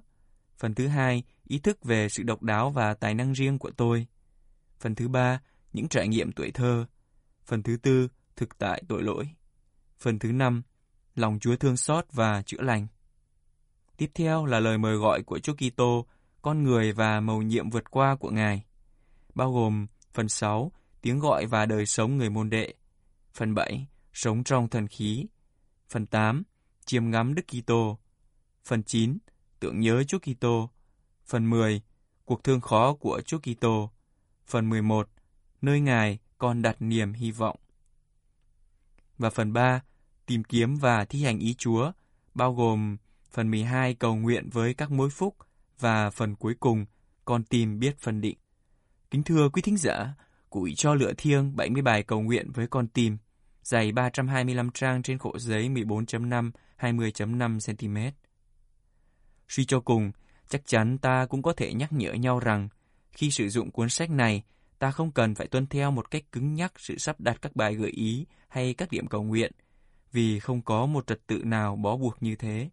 Phần 0.58 0.75
thứ 0.75 0.88
hai, 0.88 1.24
ý 1.44 1.60
thức 1.60 1.84
về 1.84 2.10
sự 2.10 2.24
độc 2.24 2.44
đáo 2.44 2.70
và 2.70 2.94
tài 2.94 3.13
năng 3.13 3.34
riêng 3.34 3.60
của 3.60 3.72
tôi. 3.72 4.08
Phần 4.79 4.96
thứ 4.96 5.08
ba, 5.08 5.41
những 5.74 5.88
trải 5.88 6.08
nghiệm 6.08 6.32
tuổi 6.32 6.51
thơ. 6.51 6.86
Phần 7.46 7.63
thứ 7.63 7.77
tư, 7.77 8.08
thực 8.36 8.58
tại 8.58 8.84
tội 8.88 9.03
lỗi. 9.03 9.29
Phần 10.00 10.20
thứ 10.20 10.32
năm, 10.32 10.63
lòng 11.18 11.40
Chúa 11.40 11.56
thương 11.56 11.78
xót 11.78 12.06
và 12.12 12.42
chữa 12.42 12.62
lành. 12.62 12.88
Tiếp 13.98 14.12
theo 14.14 14.46
là 14.46 14.60
lời 14.60 14.78
mời 14.78 14.96
gọi 14.96 15.24
của 15.24 15.40
Chúa 15.40 15.54
Kitô, 15.54 16.06
con 16.42 16.64
người 16.64 16.92
và 16.92 17.20
mầu 17.20 17.42
nhiệm 17.42 17.70
vượt 17.70 17.92
qua 17.92 18.16
của 18.16 18.30
Ngài, 18.30 18.64
bao 19.36 19.54
gồm 19.54 19.88
phần 20.14 20.30
6, 20.30 20.72
tiếng 21.02 21.20
gọi 21.20 21.46
và 21.46 21.66
đời 21.66 21.86
sống 21.86 22.18
người 22.18 22.30
môn 22.30 22.50
đệ, 22.50 22.74
phần 23.34 23.56
7, 23.56 23.88
sống 24.14 24.44
trong 24.44 24.70
thần 24.70 24.88
khí, 24.88 25.26
phần 25.90 26.06
8, 26.06 26.44
chiêm 26.86 27.12
ngắm 27.12 27.36
Đức 27.36 27.46
Kitô, 27.48 28.00
phần 28.66 28.84
9, 28.84 29.18
tưởng 29.60 29.80
nhớ 29.80 30.04
Chúa 30.04 30.20
Kitô, 30.20 30.70
phần 31.26 31.50
10, 31.50 31.82
cuộc 32.26 32.44
thương 32.44 32.62
khó 32.62 32.94
của 32.94 33.22
Chúa 33.26 33.40
Kitô, 33.40 33.92
phần 34.46 34.70
11, 34.70 35.10
nơi 35.62 35.80
Ngài 35.80 36.20
còn 36.38 36.62
đặt 36.62 36.76
niềm 36.80 37.14
hy 37.14 37.32
vọng. 37.32 37.56
Và 39.18 39.30
phần 39.30 39.54
3, 39.54 39.82
tìm 40.28 40.44
kiếm 40.44 40.76
và 40.76 41.06
thi 41.06 41.24
hành 41.24 41.40
ý 41.40 41.54
Chúa, 41.54 41.92
bao 42.34 42.54
gồm 42.54 42.98
phần 43.32 43.52
12 43.52 43.94
cầu 43.94 44.16
nguyện 44.16 44.50
với 44.50 44.74
các 44.74 44.92
mối 44.92 45.10
phúc 45.10 45.36
và 45.80 46.10
phần 46.10 46.36
cuối 46.36 46.56
cùng 46.60 46.86
con 47.26 47.44
tim 47.44 47.80
biết 47.80 48.00
phân 48.00 48.22
định. 48.22 48.38
Kính 49.12 49.24
thưa 49.24 49.50
quý 49.50 49.62
thính 49.62 49.78
giả, 49.78 50.14
củi 50.50 50.74
cho 50.76 50.94
lửa 50.94 51.14
thiêng 51.18 51.56
70 51.56 51.82
bài 51.82 52.04
cầu 52.04 52.22
nguyện 52.22 52.52
với 52.52 52.68
con 52.68 52.88
tim, 52.88 53.18
dày 53.64 53.92
325 53.92 54.72
trang 54.72 55.04
trên 55.04 55.18
khổ 55.18 55.40
giấy 55.40 55.70
14.5 55.70 56.52
20.5 56.80 57.60
cm. 57.76 58.18
Suy 59.50 59.66
cho 59.66 59.80
cùng, 59.80 60.12
chắc 60.48 60.62
chắn 60.66 60.98
ta 60.98 61.26
cũng 61.26 61.42
có 61.42 61.54
thể 61.54 61.74
nhắc 61.74 61.94
nhở 61.94 62.14
nhau 62.14 62.40
rằng 62.40 62.70
khi 63.12 63.32
sử 63.32 63.50
dụng 63.50 63.72
cuốn 63.72 63.90
sách 63.90 64.10
này, 64.10 64.44
ta 64.80 64.92
không 64.92 65.12
cần 65.12 65.36
phải 65.36 65.48
tuân 65.48 65.68
theo 65.68 65.92
một 65.92 66.12
cách 66.12 66.24
cứng 66.32 66.54
nhắc 66.54 66.74
sự 66.78 66.98
sắp 66.98 67.20
đặt 67.20 67.38
các 67.42 67.56
bài 67.56 67.76
gợi 67.76 67.90
ý 67.90 68.26
hay 68.48 68.74
các 68.74 68.92
điểm 68.92 69.08
cầu 69.08 69.24
nguyện, 69.24 69.52
vì 70.12 70.40
không 70.40 70.62
có 70.62 70.86
một 70.86 71.08
trật 71.08 71.28
tự 71.28 71.44
nào 71.44 71.76
bó 71.76 71.98
buộc 71.98 72.24
như 72.24 72.36
thế. 72.36 72.70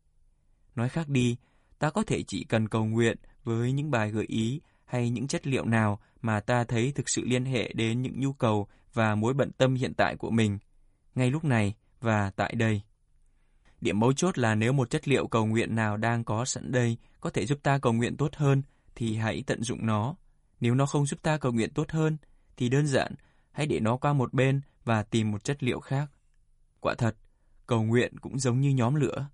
Nói 0.75 0.89
khác 0.89 1.09
đi, 1.09 1.37
ta 1.79 1.91
có 1.91 2.03
thể 2.03 2.23
chỉ 2.23 2.45
cần 2.45 2.69
cầu 2.69 2.85
nguyện 2.85 3.17
với 3.45 3.73
những 3.73 3.91
bài 3.91 4.11
gợi 4.11 4.25
ý 4.29 4.61
hay 4.85 5.11
những 5.11 5.29
chất 5.29 5.47
liệu 5.47 5.65
nào 5.65 6.01
mà 6.21 6.41
ta 6.41 6.65
thấy 6.65 6.93
thực 6.93 7.09
sự 7.09 7.23
liên 7.25 7.45
hệ 7.45 7.73
đến 7.73 8.03
những 8.03 8.21
nhu 8.21 8.33
cầu 8.33 8.69
và 8.93 9.15
mối 9.15 9.35
bận 9.35 9.53
tâm 9.53 9.75
hiện 9.75 9.95
tại 9.95 10.17
của 10.17 10.31
mình, 10.31 10.59
ngay 11.15 11.31
lúc 11.31 11.45
này 11.45 11.75
và 12.01 12.31
tại 12.31 12.55
đây. 12.55 12.83
Điểm 13.81 14.01
mấu 14.01 14.13
chốt 14.13 14.39
là 14.39 14.55
nếu 14.55 14.73
một 14.73 14.91
chất 14.91 15.09
liệu 15.09 15.27
cầu 15.27 15.47
nguyện 15.47 15.75
nào 15.75 15.97
đang 15.97 16.25
có 16.25 16.45
sẵn 16.45 16.73
đây 16.73 16.97
có 17.21 17.31
thể 17.31 17.47
giúp 17.47 17.59
ta 17.63 17.79
cầu 17.79 17.93
nguyện 17.93 18.17
tốt 18.17 18.35
hơn, 18.37 18.63
thì 18.95 19.17
hãy 19.17 19.43
tận 19.47 19.63
dụng 19.63 19.87
nó. 19.87 20.17
Nếu 20.61 20.75
nó 20.75 20.87
không 20.87 21.07
giúp 21.07 21.23
ta 21.23 21.39
cầu 21.39 21.53
nguyện 21.53 21.71
tốt 21.75 21.91
hơn, 21.91 22.17
thì 22.57 22.69
đơn 22.69 22.87
giản, 22.87 23.15
hãy 23.53 23.67
để 23.67 23.81
nó 23.81 23.97
qua 23.97 24.13
một 24.13 24.35
bên 24.35 24.61
và 24.85 25.03
tìm 25.03 25.31
một 25.31 25.45
chất 25.45 25.63
liệu 25.63 25.81
khác. 25.81 26.11
Quả 26.81 26.95
thật, 26.95 27.17
cầu 27.67 27.83
nguyện 27.83 28.19
cũng 28.19 28.39
giống 28.39 28.61
như 28.61 28.71
nhóm 28.71 28.95
lửa. 28.95 29.27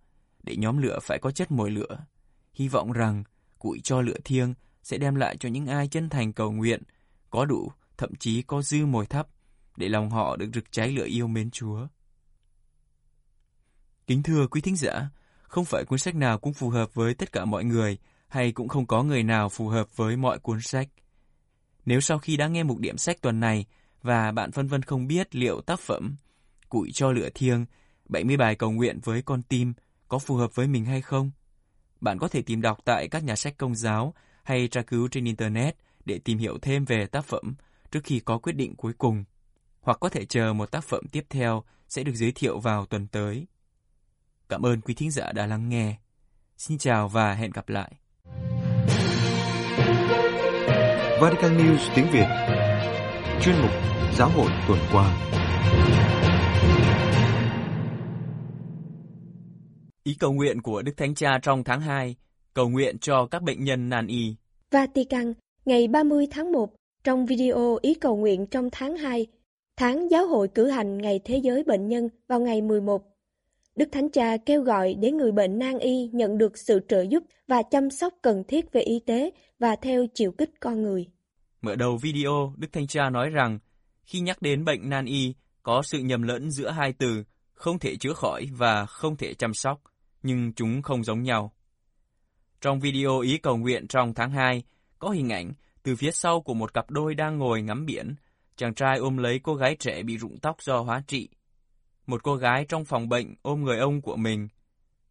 Để 0.42 0.56
nhóm 0.56 0.78
lửa 0.78 0.98
phải 1.02 1.18
có 1.18 1.30
chất 1.30 1.50
mồi 1.50 1.70
lửa. 1.70 2.04
Hy 2.52 2.68
vọng 2.68 2.92
rằng 2.92 3.24
củi 3.58 3.80
cho 3.80 4.00
lửa 4.00 4.16
thiêng 4.24 4.54
sẽ 4.82 4.98
đem 4.98 5.14
lại 5.14 5.36
cho 5.36 5.48
những 5.48 5.66
ai 5.66 5.88
chân 5.88 6.08
thành 6.08 6.32
cầu 6.32 6.52
nguyện, 6.52 6.82
có 7.30 7.44
đủ, 7.44 7.72
thậm 7.98 8.14
chí 8.14 8.42
có 8.42 8.62
dư 8.62 8.86
mồi 8.86 9.06
thấp, 9.06 9.28
để 9.76 9.88
lòng 9.88 10.10
họ 10.10 10.36
được 10.36 10.50
rực 10.54 10.72
cháy 10.72 10.92
lửa 10.92 11.06
yêu 11.06 11.26
mến 11.26 11.50
Chúa. 11.50 11.86
Kính 14.06 14.22
thưa 14.22 14.46
quý 14.46 14.60
thính 14.60 14.76
giả, 14.76 15.10
không 15.42 15.64
phải 15.64 15.84
cuốn 15.84 15.98
sách 15.98 16.14
nào 16.14 16.38
cũng 16.38 16.52
phù 16.52 16.70
hợp 16.70 16.94
với 16.94 17.14
tất 17.14 17.32
cả 17.32 17.44
mọi 17.44 17.64
người, 17.64 17.98
hay 18.28 18.52
cũng 18.52 18.68
không 18.68 18.86
có 18.86 19.02
người 19.02 19.22
nào 19.22 19.48
phù 19.48 19.68
hợp 19.68 19.96
với 19.96 20.16
mọi 20.16 20.38
cuốn 20.38 20.60
sách. 20.60 20.88
Nếu 21.86 22.00
sau 22.00 22.18
khi 22.18 22.36
đã 22.36 22.48
nghe 22.48 22.62
mục 22.62 22.78
điểm 22.78 22.98
sách 22.98 23.20
tuần 23.20 23.40
này 23.40 23.66
và 24.02 24.32
bạn 24.32 24.52
phân 24.52 24.68
vân 24.68 24.82
không 24.82 25.06
biết 25.06 25.34
liệu 25.34 25.60
tác 25.60 25.80
phẩm 25.80 26.16
Củi 26.68 26.90
cho 26.92 27.12
lửa 27.12 27.28
thiêng, 27.34 27.66
70 28.10 28.36
bài 28.36 28.54
cầu 28.54 28.70
nguyện 28.70 29.00
với 29.04 29.22
con 29.22 29.42
tim 29.42 29.72
có 30.08 30.18
phù 30.18 30.34
hợp 30.36 30.54
với 30.54 30.66
mình 30.66 30.84
hay 30.84 31.00
không, 31.00 31.30
bạn 32.00 32.18
có 32.18 32.28
thể 32.28 32.42
tìm 32.42 32.60
đọc 32.60 32.78
tại 32.84 33.08
các 33.08 33.24
nhà 33.24 33.36
sách 33.36 33.54
công 33.58 33.74
giáo 33.74 34.14
hay 34.42 34.68
tra 34.68 34.82
cứu 34.82 35.08
trên 35.08 35.24
Internet 35.24 35.76
để 36.04 36.18
tìm 36.24 36.38
hiểu 36.38 36.58
thêm 36.62 36.84
về 36.84 37.06
tác 37.06 37.24
phẩm 37.24 37.54
trước 37.90 38.00
khi 38.04 38.20
có 38.20 38.38
quyết 38.38 38.52
định 38.52 38.74
cuối 38.76 38.92
cùng, 38.98 39.24
hoặc 39.80 39.98
có 40.00 40.08
thể 40.08 40.24
chờ 40.24 40.52
một 40.52 40.70
tác 40.70 40.84
phẩm 40.84 41.04
tiếp 41.12 41.26
theo 41.30 41.64
sẽ 41.88 42.02
được 42.02 42.14
giới 42.14 42.32
thiệu 42.32 42.58
vào 42.58 42.86
tuần 42.86 43.06
tới. 43.06 43.46
Cảm 44.48 44.66
ơn 44.66 44.80
quý 44.80 44.94
thính 44.94 45.10
giả 45.10 45.32
đã 45.32 45.46
lắng 45.46 45.68
nghe. 45.68 45.96
Xin 46.56 46.78
chào 46.78 47.08
và 47.08 47.34
hẹn 47.34 47.50
gặp 47.50 47.68
lại. 47.68 47.92
Vatican 51.20 51.58
News 51.58 51.94
tiếng 51.94 52.10
Việt 52.10 52.26
Chuyên 53.42 53.54
mục 53.62 53.70
Giáo 54.14 54.30
hội 54.30 54.50
tuần 54.68 54.78
qua 54.92 55.16
Ý 60.04 60.14
cầu 60.14 60.32
nguyện 60.32 60.62
của 60.62 60.82
Đức 60.82 60.92
Thánh 60.96 61.14
Cha 61.14 61.38
trong 61.42 61.64
tháng 61.64 61.80
2, 61.80 62.16
cầu 62.54 62.68
nguyện 62.68 62.98
cho 62.98 63.26
các 63.26 63.42
bệnh 63.42 63.64
nhân 63.64 63.88
nan 63.88 64.06
y. 64.06 64.36
Vatican, 64.70 65.32
ngày 65.64 65.88
30 65.88 66.26
tháng 66.30 66.52
1, 66.52 66.74
trong 67.04 67.26
video 67.26 67.78
ý 67.82 67.94
cầu 67.94 68.16
nguyện 68.16 68.46
trong 68.46 68.68
tháng 68.72 68.96
2, 68.96 69.26
tháng 69.76 70.10
giáo 70.10 70.26
hội 70.26 70.48
cử 70.54 70.66
hành 70.66 70.98
Ngày 70.98 71.20
Thế 71.24 71.36
giới 71.36 71.64
Bệnh 71.64 71.88
nhân 71.88 72.08
vào 72.28 72.40
ngày 72.40 72.62
11. 72.62 73.02
Đức 73.76 73.88
Thánh 73.92 74.10
Cha 74.10 74.36
kêu 74.46 74.62
gọi 74.62 74.94
để 74.94 75.10
người 75.10 75.32
bệnh 75.32 75.58
nan 75.58 75.78
y 75.78 76.10
nhận 76.12 76.38
được 76.38 76.58
sự 76.58 76.80
trợ 76.88 77.02
giúp 77.02 77.22
và 77.48 77.62
chăm 77.70 77.90
sóc 77.90 78.14
cần 78.22 78.44
thiết 78.48 78.72
về 78.72 78.80
y 78.80 79.00
tế 79.06 79.30
và 79.58 79.76
theo 79.76 80.06
chiều 80.14 80.32
kích 80.32 80.50
con 80.60 80.82
người. 80.82 81.06
Mở 81.62 81.76
đầu 81.76 81.96
video, 81.96 82.54
Đức 82.56 82.68
Thánh 82.72 82.86
Cha 82.86 83.10
nói 83.10 83.30
rằng, 83.30 83.58
khi 84.04 84.20
nhắc 84.20 84.42
đến 84.42 84.64
bệnh 84.64 84.90
nan 84.90 85.04
y, 85.04 85.34
có 85.62 85.82
sự 85.84 85.98
nhầm 85.98 86.22
lẫn 86.22 86.50
giữa 86.50 86.70
hai 86.70 86.92
từ 86.92 87.24
không 87.52 87.78
thể 87.78 87.96
chữa 87.96 88.12
khỏi 88.12 88.46
và 88.52 88.86
không 88.86 89.16
thể 89.16 89.34
chăm 89.34 89.54
sóc, 89.54 89.80
nhưng 90.22 90.52
chúng 90.52 90.82
không 90.82 91.04
giống 91.04 91.22
nhau. 91.22 91.52
Trong 92.60 92.80
video 92.80 93.20
ý 93.20 93.38
cầu 93.38 93.56
nguyện 93.56 93.86
trong 93.86 94.14
tháng 94.14 94.30
2, 94.30 94.62
có 94.98 95.10
hình 95.10 95.28
ảnh 95.28 95.52
từ 95.82 95.96
phía 95.96 96.10
sau 96.10 96.40
của 96.40 96.54
một 96.54 96.74
cặp 96.74 96.90
đôi 96.90 97.14
đang 97.14 97.38
ngồi 97.38 97.62
ngắm 97.62 97.86
biển, 97.86 98.14
chàng 98.56 98.74
trai 98.74 98.98
ôm 98.98 99.16
lấy 99.16 99.40
cô 99.42 99.54
gái 99.54 99.76
trẻ 99.78 100.02
bị 100.02 100.18
rụng 100.18 100.38
tóc 100.38 100.62
do 100.62 100.80
hóa 100.80 101.02
trị. 101.06 101.28
Một 102.06 102.22
cô 102.22 102.36
gái 102.36 102.64
trong 102.68 102.84
phòng 102.84 103.08
bệnh 103.08 103.34
ôm 103.42 103.64
người 103.64 103.78
ông 103.78 104.00
của 104.00 104.16
mình. 104.16 104.48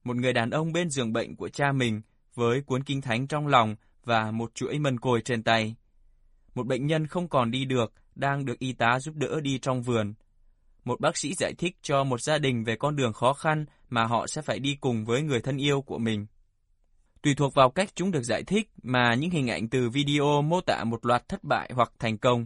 Một 0.03 0.15
người 0.15 0.33
đàn 0.33 0.49
ông 0.49 0.73
bên 0.73 0.89
giường 0.89 1.13
bệnh 1.13 1.35
của 1.35 1.49
cha 1.49 1.71
mình 1.71 2.01
với 2.35 2.61
cuốn 2.61 2.83
kinh 2.83 3.01
thánh 3.01 3.27
trong 3.27 3.47
lòng 3.47 3.75
và 4.05 4.31
một 4.31 4.55
chuỗi 4.55 4.79
mân 4.79 4.99
côi 4.99 5.21
trên 5.21 5.43
tay. 5.43 5.75
Một 6.55 6.67
bệnh 6.67 6.87
nhân 6.87 7.07
không 7.07 7.27
còn 7.27 7.51
đi 7.51 7.65
được, 7.65 7.93
đang 8.15 8.45
được 8.45 8.59
y 8.59 8.73
tá 8.73 8.99
giúp 8.99 9.15
đỡ 9.15 9.41
đi 9.41 9.59
trong 9.59 9.81
vườn. 9.81 10.13
Một 10.89 10.99
bác 10.99 11.17
sĩ 11.17 11.33
giải 11.33 11.53
thích 11.53 11.77
cho 11.81 12.03
một 12.03 12.21
gia 12.21 12.37
đình 12.37 12.63
về 12.63 12.75
con 12.75 12.95
đường 12.95 13.13
khó 13.13 13.33
khăn 13.33 13.65
mà 13.89 14.05
họ 14.05 14.27
sẽ 14.27 14.41
phải 14.41 14.59
đi 14.59 14.77
cùng 14.81 15.05
với 15.05 15.21
người 15.21 15.41
thân 15.41 15.57
yêu 15.57 15.81
của 15.81 15.97
mình. 15.97 16.25
Tùy 17.21 17.35
thuộc 17.35 17.53
vào 17.53 17.69
cách 17.69 17.89
chúng 17.95 18.11
được 18.11 18.23
giải 18.23 18.43
thích 18.43 18.69
mà 18.83 19.13
những 19.13 19.29
hình 19.29 19.47
ảnh 19.47 19.69
từ 19.69 19.89
video 19.89 20.41
mô 20.41 20.61
tả 20.61 20.83
một 20.83 21.05
loạt 21.05 21.27
thất 21.27 21.43
bại 21.43 21.69
hoặc 21.73 21.91
thành 21.99 22.17
công. 22.17 22.45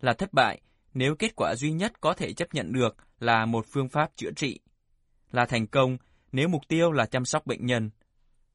Là 0.00 0.12
thất 0.12 0.32
bại 0.32 0.60
nếu 0.94 1.14
kết 1.14 1.36
quả 1.36 1.54
duy 1.54 1.72
nhất 1.72 2.00
có 2.00 2.14
thể 2.14 2.32
chấp 2.32 2.54
nhận 2.54 2.72
được 2.72 2.96
là 3.20 3.46
một 3.46 3.66
phương 3.68 3.88
pháp 3.88 4.10
chữa 4.16 4.30
trị. 4.36 4.60
Là 5.30 5.46
thành 5.46 5.66
công 5.66 5.96
nếu 6.32 6.48
mục 6.48 6.62
tiêu 6.68 6.92
là 6.92 7.06
chăm 7.06 7.24
sóc 7.24 7.46
bệnh 7.46 7.66
nhân. 7.66 7.90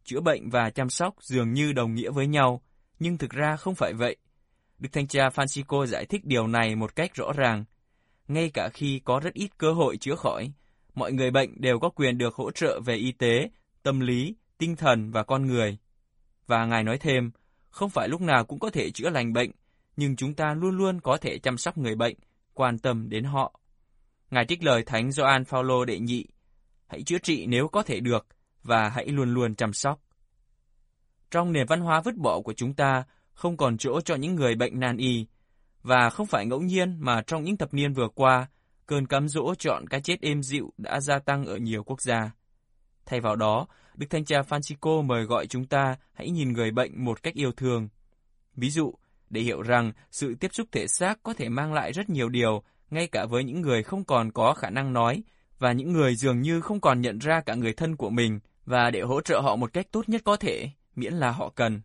Chữa 0.03 0.19
bệnh 0.19 0.49
và 0.49 0.69
chăm 0.69 0.89
sóc 0.89 1.15
dường 1.21 1.53
như 1.53 1.73
đồng 1.73 1.95
nghĩa 1.95 2.09
với 2.09 2.27
nhau, 2.27 2.61
nhưng 2.99 3.17
thực 3.17 3.31
ra 3.31 3.55
không 3.55 3.75
phải 3.75 3.93
vậy. 3.93 4.15
Đức 4.79 4.89
Thanh 4.91 5.07
tra 5.07 5.29
Francisco 5.29 5.85
giải 5.85 6.05
thích 6.05 6.25
điều 6.25 6.47
này 6.47 6.75
một 6.75 6.95
cách 6.95 7.15
rõ 7.15 7.33
ràng. 7.33 7.65
Ngay 8.27 8.49
cả 8.49 8.69
khi 8.69 9.01
có 9.05 9.19
rất 9.19 9.33
ít 9.33 9.57
cơ 9.57 9.73
hội 9.73 9.97
chữa 9.97 10.15
khỏi, 10.15 10.51
mọi 10.93 11.11
người 11.11 11.31
bệnh 11.31 11.61
đều 11.61 11.79
có 11.79 11.89
quyền 11.89 12.17
được 12.17 12.35
hỗ 12.35 12.51
trợ 12.51 12.79
về 12.85 12.95
y 12.95 13.11
tế, 13.11 13.49
tâm 13.83 13.99
lý, 13.99 14.35
tinh 14.57 14.75
thần 14.75 15.11
và 15.11 15.23
con 15.23 15.47
người. 15.47 15.77
Và 16.47 16.65
Ngài 16.65 16.83
nói 16.83 16.97
thêm, 16.97 17.31
không 17.69 17.89
phải 17.89 18.07
lúc 18.09 18.21
nào 18.21 18.45
cũng 18.45 18.59
có 18.59 18.69
thể 18.69 18.91
chữa 18.91 19.09
lành 19.09 19.33
bệnh, 19.33 19.51
nhưng 19.97 20.15
chúng 20.15 20.33
ta 20.33 20.53
luôn 20.53 20.77
luôn 20.77 21.01
có 21.01 21.17
thể 21.17 21.39
chăm 21.39 21.57
sóc 21.57 21.77
người 21.77 21.95
bệnh, 21.95 22.15
quan 22.53 22.79
tâm 22.79 23.09
đến 23.09 23.23
họ. 23.23 23.59
Ngài 24.31 24.45
trích 24.45 24.63
lời 24.63 24.83
Thánh 24.83 25.11
Gioan 25.11 25.45
Phaolô 25.45 25.85
đệ 25.85 25.99
nhị, 25.99 26.25
hãy 26.87 27.03
chữa 27.03 27.17
trị 27.17 27.45
nếu 27.45 27.67
có 27.67 27.83
thể 27.83 27.99
được 27.99 28.27
và 28.63 28.89
hãy 28.89 29.07
luôn 29.07 29.33
luôn 29.33 29.55
chăm 29.55 29.73
sóc. 29.73 30.01
Trong 31.31 31.53
nền 31.53 31.67
văn 31.67 31.81
hóa 31.81 32.01
vứt 32.01 32.15
bỏ 32.15 32.41
của 32.41 32.53
chúng 32.53 32.73
ta 32.73 33.03
không 33.33 33.57
còn 33.57 33.77
chỗ 33.77 34.01
cho 34.01 34.15
những 34.15 34.35
người 34.35 34.55
bệnh 34.55 34.79
nan 34.79 34.97
y, 34.97 35.25
và 35.87 36.09
không 36.09 36.27
phải 36.27 36.45
ngẫu 36.45 36.61
nhiên 36.61 36.97
mà 36.99 37.21
trong 37.21 37.43
những 37.43 37.57
thập 37.57 37.73
niên 37.73 37.93
vừa 37.93 38.07
qua, 38.15 38.47
cơn 38.85 39.07
cám 39.07 39.27
dỗ 39.27 39.55
chọn 39.55 39.87
cái 39.87 40.01
chết 40.01 40.21
êm 40.21 40.43
dịu 40.43 40.73
đã 40.77 40.99
gia 40.99 41.19
tăng 41.19 41.45
ở 41.45 41.57
nhiều 41.57 41.83
quốc 41.83 42.01
gia. 42.01 42.31
Thay 43.05 43.21
vào 43.21 43.35
đó, 43.35 43.67
Đức 43.95 44.07
Thanh 44.09 44.25
cha 44.25 44.41
Francisco 44.41 45.03
mời 45.03 45.23
gọi 45.23 45.47
chúng 45.47 45.65
ta 45.65 45.95
hãy 46.13 46.29
nhìn 46.29 46.53
người 46.53 46.71
bệnh 46.71 47.05
một 47.05 47.23
cách 47.23 47.33
yêu 47.33 47.51
thương. 47.51 47.89
Ví 48.55 48.69
dụ, 48.69 48.93
để 49.29 49.41
hiểu 49.41 49.61
rằng 49.61 49.91
sự 50.11 50.35
tiếp 50.39 50.53
xúc 50.53 50.67
thể 50.71 50.87
xác 50.87 51.23
có 51.23 51.33
thể 51.33 51.49
mang 51.49 51.73
lại 51.73 51.91
rất 51.91 52.09
nhiều 52.09 52.29
điều, 52.29 52.63
ngay 52.89 53.07
cả 53.07 53.25
với 53.25 53.43
những 53.43 53.61
người 53.61 53.83
không 53.83 54.03
còn 54.03 54.31
có 54.31 54.53
khả 54.53 54.69
năng 54.69 54.93
nói, 54.93 55.23
và 55.59 55.71
những 55.71 55.93
người 55.93 56.15
dường 56.15 56.41
như 56.41 56.61
không 56.61 56.79
còn 56.79 57.01
nhận 57.01 57.19
ra 57.19 57.41
cả 57.41 57.55
người 57.55 57.73
thân 57.73 57.95
của 57.95 58.09
mình, 58.09 58.39
và 58.65 58.89
để 58.91 59.01
hỗ 59.01 59.21
trợ 59.21 59.39
họ 59.39 59.55
một 59.55 59.73
cách 59.73 59.87
tốt 59.91 60.09
nhất 60.09 60.21
có 60.25 60.35
thể, 60.35 60.69
miễn 60.95 61.13
là 61.13 61.31
họ 61.31 61.49
cần. 61.55 61.81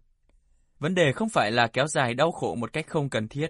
Vấn 0.79 0.95
đề 0.95 1.13
không 1.13 1.29
phải 1.29 1.53
là 1.53 1.67
kéo 1.67 1.87
dài 1.87 2.15
đau 2.15 2.33
khổ 2.33 2.55
một 2.55 2.73
cách 2.73 2.87
không 2.87 3.09
cần 3.09 3.29
thiết. 3.29 3.49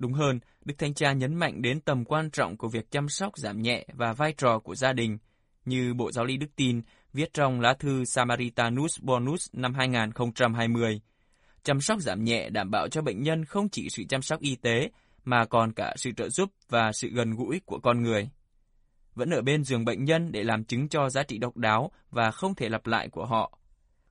Đúng 0.00 0.12
hơn, 0.12 0.40
Đức 0.64 0.74
Thanh 0.78 0.94
Cha 0.94 1.12
nhấn 1.12 1.34
mạnh 1.34 1.62
đến 1.62 1.80
tầm 1.80 2.04
quan 2.04 2.30
trọng 2.30 2.56
của 2.56 2.68
việc 2.68 2.90
chăm 2.90 3.08
sóc 3.08 3.38
giảm 3.38 3.62
nhẹ 3.62 3.86
và 3.92 4.12
vai 4.12 4.32
trò 4.32 4.58
của 4.58 4.74
gia 4.74 4.92
đình, 4.92 5.18
như 5.64 5.94
Bộ 5.94 6.12
Giáo 6.12 6.24
lý 6.24 6.36
Đức 6.36 6.46
Tin 6.56 6.82
viết 7.12 7.34
trong 7.34 7.60
lá 7.60 7.74
thư 7.78 8.04
Samaritanus 8.04 9.00
Bonus 9.00 9.48
năm 9.52 9.74
2020. 9.74 11.00
Chăm 11.62 11.80
sóc 11.80 12.00
giảm 12.00 12.24
nhẹ 12.24 12.50
đảm 12.50 12.70
bảo 12.70 12.88
cho 12.88 13.02
bệnh 13.02 13.22
nhân 13.22 13.44
không 13.44 13.68
chỉ 13.68 13.88
sự 13.90 14.02
chăm 14.08 14.22
sóc 14.22 14.40
y 14.40 14.56
tế, 14.56 14.90
mà 15.24 15.44
còn 15.44 15.72
cả 15.72 15.94
sự 15.96 16.12
trợ 16.12 16.28
giúp 16.28 16.50
và 16.68 16.92
sự 16.92 17.08
gần 17.08 17.34
gũi 17.36 17.60
của 17.64 17.78
con 17.78 18.02
người. 18.02 18.28
Vẫn 19.14 19.30
ở 19.30 19.42
bên 19.42 19.64
giường 19.64 19.84
bệnh 19.84 20.04
nhân 20.04 20.32
để 20.32 20.44
làm 20.44 20.64
chứng 20.64 20.88
cho 20.88 21.10
giá 21.10 21.22
trị 21.22 21.38
độc 21.38 21.56
đáo 21.56 21.90
và 22.10 22.30
không 22.30 22.54
thể 22.54 22.68
lặp 22.68 22.86
lại 22.86 23.08
của 23.08 23.26
họ. 23.26 23.58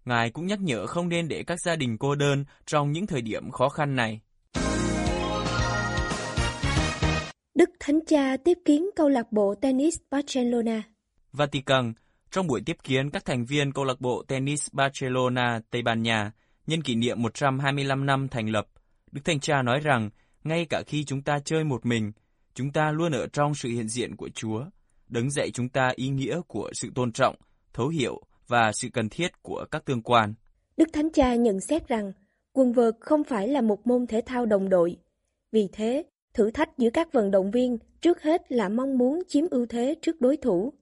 Ngài 0.05 0.29
cũng 0.29 0.47
nhắc 0.47 0.59
nhở 0.59 0.87
không 0.87 1.09
nên 1.09 1.27
để 1.27 1.43
các 1.43 1.59
gia 1.65 1.75
đình 1.75 1.97
cô 1.97 2.15
đơn 2.15 2.45
trong 2.65 2.91
những 2.91 3.07
thời 3.07 3.21
điểm 3.21 3.51
khó 3.51 3.69
khăn 3.69 3.95
này. 3.95 4.21
Đức 7.59 7.69
Thánh 7.79 7.99
Cha 8.05 8.37
tiếp 8.37 8.57
kiến 8.65 8.89
câu 8.95 9.09
lạc 9.09 9.31
bộ 9.31 9.55
tennis 9.55 9.97
Barcelona. 10.11 10.83
Vatican, 11.33 11.93
trong 12.31 12.47
buổi 12.47 12.61
tiếp 12.65 12.77
kiến 12.83 13.09
các 13.09 13.25
thành 13.25 13.45
viên 13.45 13.71
câu 13.71 13.85
lạc 13.85 14.01
bộ 14.01 14.23
tennis 14.27 14.67
Barcelona, 14.71 15.61
Tây 15.69 15.81
Ban 15.81 16.03
Nha, 16.03 16.31
nhân 16.67 16.81
kỷ 16.81 16.95
niệm 16.95 17.21
125 17.21 18.05
năm 18.05 18.27
thành 18.27 18.49
lập, 18.49 18.67
Đức 19.11 19.21
Thanh 19.25 19.39
Cha 19.39 19.61
nói 19.61 19.79
rằng, 19.79 20.09
ngay 20.43 20.65
cả 20.69 20.83
khi 20.87 21.03
chúng 21.03 21.21
ta 21.21 21.39
chơi 21.45 21.63
một 21.63 21.85
mình, 21.85 22.11
chúng 22.53 22.71
ta 22.71 22.91
luôn 22.91 23.11
ở 23.11 23.27
trong 23.27 23.55
sự 23.55 23.69
hiện 23.69 23.87
diện 23.89 24.15
của 24.15 24.29
Chúa, 24.29 24.65
đấng 25.07 25.31
dạy 25.31 25.51
chúng 25.51 25.69
ta 25.69 25.91
ý 25.95 26.09
nghĩa 26.09 26.41
của 26.47 26.69
sự 26.73 26.89
tôn 26.95 27.11
trọng, 27.11 27.35
thấu 27.73 27.87
hiểu 27.87 28.21
và 28.47 28.71
sự 28.71 28.89
cần 28.93 29.09
thiết 29.09 29.43
của 29.43 29.65
các 29.71 29.85
tương 29.85 30.01
quan. 30.01 30.33
Đức 30.77 30.89
Thánh 30.93 31.11
Cha 31.13 31.35
nhận 31.35 31.59
xét 31.59 31.87
rằng, 31.87 32.11
quần 32.53 32.73
vợt 32.73 32.95
không 32.99 33.23
phải 33.23 33.47
là 33.47 33.61
một 33.61 33.87
môn 33.87 34.07
thể 34.07 34.21
thao 34.25 34.45
đồng 34.45 34.69
đội. 34.69 34.97
Vì 35.51 35.67
thế, 35.73 36.03
thử 36.33 36.51
thách 36.51 36.77
giữa 36.77 36.89
các 36.89 37.13
vận 37.13 37.31
động 37.31 37.51
viên 37.51 37.77
trước 38.01 38.21
hết 38.21 38.51
là 38.51 38.69
mong 38.69 38.97
muốn 38.97 39.21
chiếm 39.27 39.45
ưu 39.51 39.65
thế 39.65 39.95
trước 40.01 40.21
đối 40.21 40.37
thủ. 40.37 40.73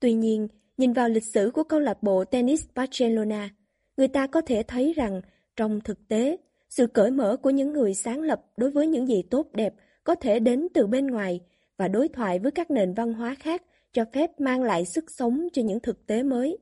Tuy 0.00 0.12
nhiên, 0.12 0.48
nhìn 0.76 0.92
vào 0.92 1.08
lịch 1.08 1.26
sử 1.34 1.50
của 1.54 1.64
câu 1.64 1.80
lạc 1.80 2.02
bộ 2.02 2.24
tennis 2.24 2.64
Barcelona, 2.74 3.50
người 3.96 4.08
ta 4.08 4.26
có 4.26 4.40
thể 4.40 4.62
thấy 4.62 4.92
rằng 4.92 5.20
trong 5.56 5.80
thực 5.80 6.08
tế, 6.08 6.36
sự 6.68 6.86
cởi 6.86 7.10
mở 7.10 7.36
của 7.36 7.50
những 7.50 7.72
người 7.72 7.94
sáng 7.94 8.20
lập 8.20 8.42
đối 8.56 8.70
với 8.70 8.86
những 8.86 9.06
gì 9.06 9.22
tốt 9.30 9.46
đẹp 9.52 9.74
có 10.04 10.14
thể 10.14 10.40
đến 10.40 10.68
từ 10.74 10.86
bên 10.86 11.06
ngoài 11.06 11.40
và 11.76 11.88
đối 11.88 12.08
thoại 12.08 12.38
với 12.38 12.50
các 12.50 12.70
nền 12.70 12.94
văn 12.94 13.12
hóa 13.12 13.34
khác 13.34 13.62
cho 13.92 14.04
phép 14.12 14.40
mang 14.40 14.62
lại 14.62 14.84
sức 14.84 15.04
sống 15.08 15.48
cho 15.52 15.62
những 15.62 15.80
thực 15.80 16.06
tế 16.06 16.22
mới. 16.22 16.58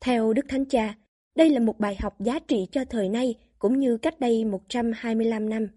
Theo 0.00 0.32
Đức 0.32 0.46
Thánh 0.48 0.64
Cha, 0.64 0.94
đây 1.34 1.50
là 1.50 1.60
một 1.60 1.78
bài 1.78 1.96
học 2.00 2.20
giá 2.20 2.38
trị 2.38 2.66
cho 2.72 2.84
thời 2.84 3.08
nay 3.08 3.34
cũng 3.58 3.78
như 3.78 3.96
cách 3.96 4.20
đây 4.20 4.44
125 4.44 5.48
năm. 5.48 5.68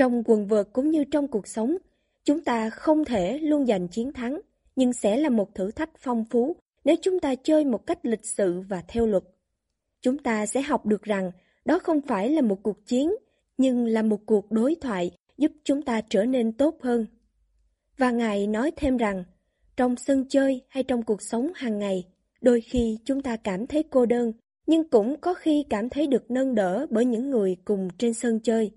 Trong 0.00 0.22
quần 0.24 0.46
vợt 0.46 0.68
cũng 0.72 0.90
như 0.90 1.04
trong 1.04 1.28
cuộc 1.28 1.46
sống, 1.46 1.76
chúng 2.24 2.40
ta 2.40 2.70
không 2.70 3.04
thể 3.04 3.38
luôn 3.38 3.66
giành 3.66 3.88
chiến 3.88 4.12
thắng, 4.12 4.40
nhưng 4.76 4.92
sẽ 4.92 5.16
là 5.16 5.28
một 5.28 5.54
thử 5.54 5.70
thách 5.70 5.90
phong 5.98 6.24
phú 6.24 6.56
nếu 6.84 6.96
chúng 7.02 7.20
ta 7.20 7.34
chơi 7.34 7.64
một 7.64 7.86
cách 7.86 7.98
lịch 8.02 8.26
sự 8.26 8.60
và 8.68 8.82
theo 8.88 9.06
luật. 9.06 9.22
Chúng 10.02 10.18
ta 10.18 10.46
sẽ 10.46 10.62
học 10.62 10.86
được 10.86 11.02
rằng 11.02 11.32
đó 11.64 11.78
không 11.78 12.00
phải 12.00 12.30
là 12.30 12.42
một 12.42 12.62
cuộc 12.62 12.86
chiến, 12.86 13.14
nhưng 13.58 13.86
là 13.86 14.02
một 14.02 14.26
cuộc 14.26 14.50
đối 14.50 14.74
thoại 14.80 15.10
giúp 15.38 15.52
chúng 15.64 15.82
ta 15.82 16.00
trở 16.08 16.24
nên 16.24 16.52
tốt 16.52 16.76
hơn. 16.82 17.06
Và 17.98 18.10
Ngài 18.10 18.46
nói 18.46 18.72
thêm 18.76 18.96
rằng, 18.96 19.24
trong 19.76 19.96
sân 19.96 20.24
chơi 20.28 20.62
hay 20.68 20.82
trong 20.82 21.02
cuộc 21.02 21.22
sống 21.22 21.50
hàng 21.54 21.78
ngày, 21.78 22.06
đôi 22.40 22.60
khi 22.60 22.98
chúng 23.04 23.22
ta 23.22 23.36
cảm 23.36 23.66
thấy 23.66 23.82
cô 23.82 24.06
đơn, 24.06 24.32
nhưng 24.66 24.88
cũng 24.88 25.20
có 25.20 25.34
khi 25.34 25.64
cảm 25.70 25.88
thấy 25.88 26.06
được 26.06 26.30
nâng 26.30 26.54
đỡ 26.54 26.86
bởi 26.90 27.04
những 27.04 27.30
người 27.30 27.56
cùng 27.64 27.88
trên 27.98 28.14
sân 28.14 28.40
chơi. 28.40 28.72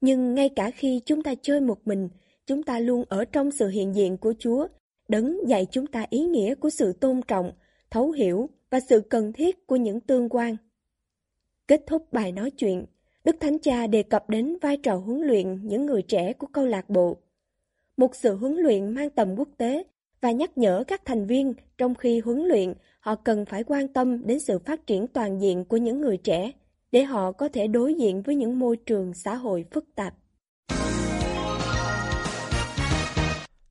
Nhưng 0.00 0.34
ngay 0.34 0.48
cả 0.48 0.70
khi 0.70 1.00
chúng 1.04 1.22
ta 1.22 1.34
chơi 1.42 1.60
một 1.60 1.78
mình, 1.84 2.08
chúng 2.46 2.62
ta 2.62 2.78
luôn 2.78 3.04
ở 3.08 3.24
trong 3.24 3.50
sự 3.50 3.68
hiện 3.68 3.94
diện 3.94 4.16
của 4.16 4.34
Chúa, 4.38 4.68
đấng 5.08 5.48
dạy 5.48 5.66
chúng 5.70 5.86
ta 5.86 6.06
ý 6.10 6.24
nghĩa 6.24 6.54
của 6.54 6.70
sự 6.70 6.92
tôn 6.92 7.20
trọng, 7.28 7.52
thấu 7.90 8.10
hiểu 8.10 8.48
và 8.70 8.80
sự 8.80 9.00
cần 9.00 9.32
thiết 9.32 9.66
của 9.66 9.76
những 9.76 10.00
tương 10.00 10.28
quan. 10.28 10.56
Kết 11.68 11.82
thúc 11.86 12.12
bài 12.12 12.32
nói 12.32 12.50
chuyện, 12.50 12.84
Đức 13.24 13.36
Thánh 13.40 13.58
Cha 13.58 13.86
đề 13.86 14.02
cập 14.02 14.30
đến 14.30 14.56
vai 14.60 14.76
trò 14.76 14.96
huấn 14.96 15.20
luyện 15.20 15.68
những 15.68 15.86
người 15.86 16.02
trẻ 16.02 16.32
của 16.32 16.46
câu 16.46 16.66
lạc 16.66 16.90
bộ. 16.90 17.16
Một 17.96 18.16
sự 18.16 18.36
huấn 18.36 18.56
luyện 18.56 18.94
mang 18.94 19.10
tầm 19.10 19.34
quốc 19.36 19.48
tế 19.56 19.84
và 20.20 20.30
nhắc 20.30 20.58
nhở 20.58 20.84
các 20.86 21.04
thành 21.04 21.26
viên 21.26 21.54
trong 21.78 21.94
khi 21.94 22.20
huấn 22.20 22.44
luyện 22.44 22.74
họ 23.00 23.14
cần 23.14 23.44
phải 23.44 23.64
quan 23.64 23.88
tâm 23.88 24.26
đến 24.26 24.40
sự 24.40 24.58
phát 24.58 24.86
triển 24.86 25.06
toàn 25.06 25.40
diện 25.40 25.64
của 25.64 25.76
những 25.76 26.00
người 26.00 26.16
trẻ 26.16 26.52
để 26.92 27.04
họ 27.04 27.32
có 27.32 27.48
thể 27.48 27.66
đối 27.66 27.94
diện 27.94 28.22
với 28.22 28.34
những 28.34 28.58
môi 28.58 28.76
trường 28.76 29.14
xã 29.14 29.34
hội 29.34 29.64
phức 29.70 29.84
tạp. 29.94 30.14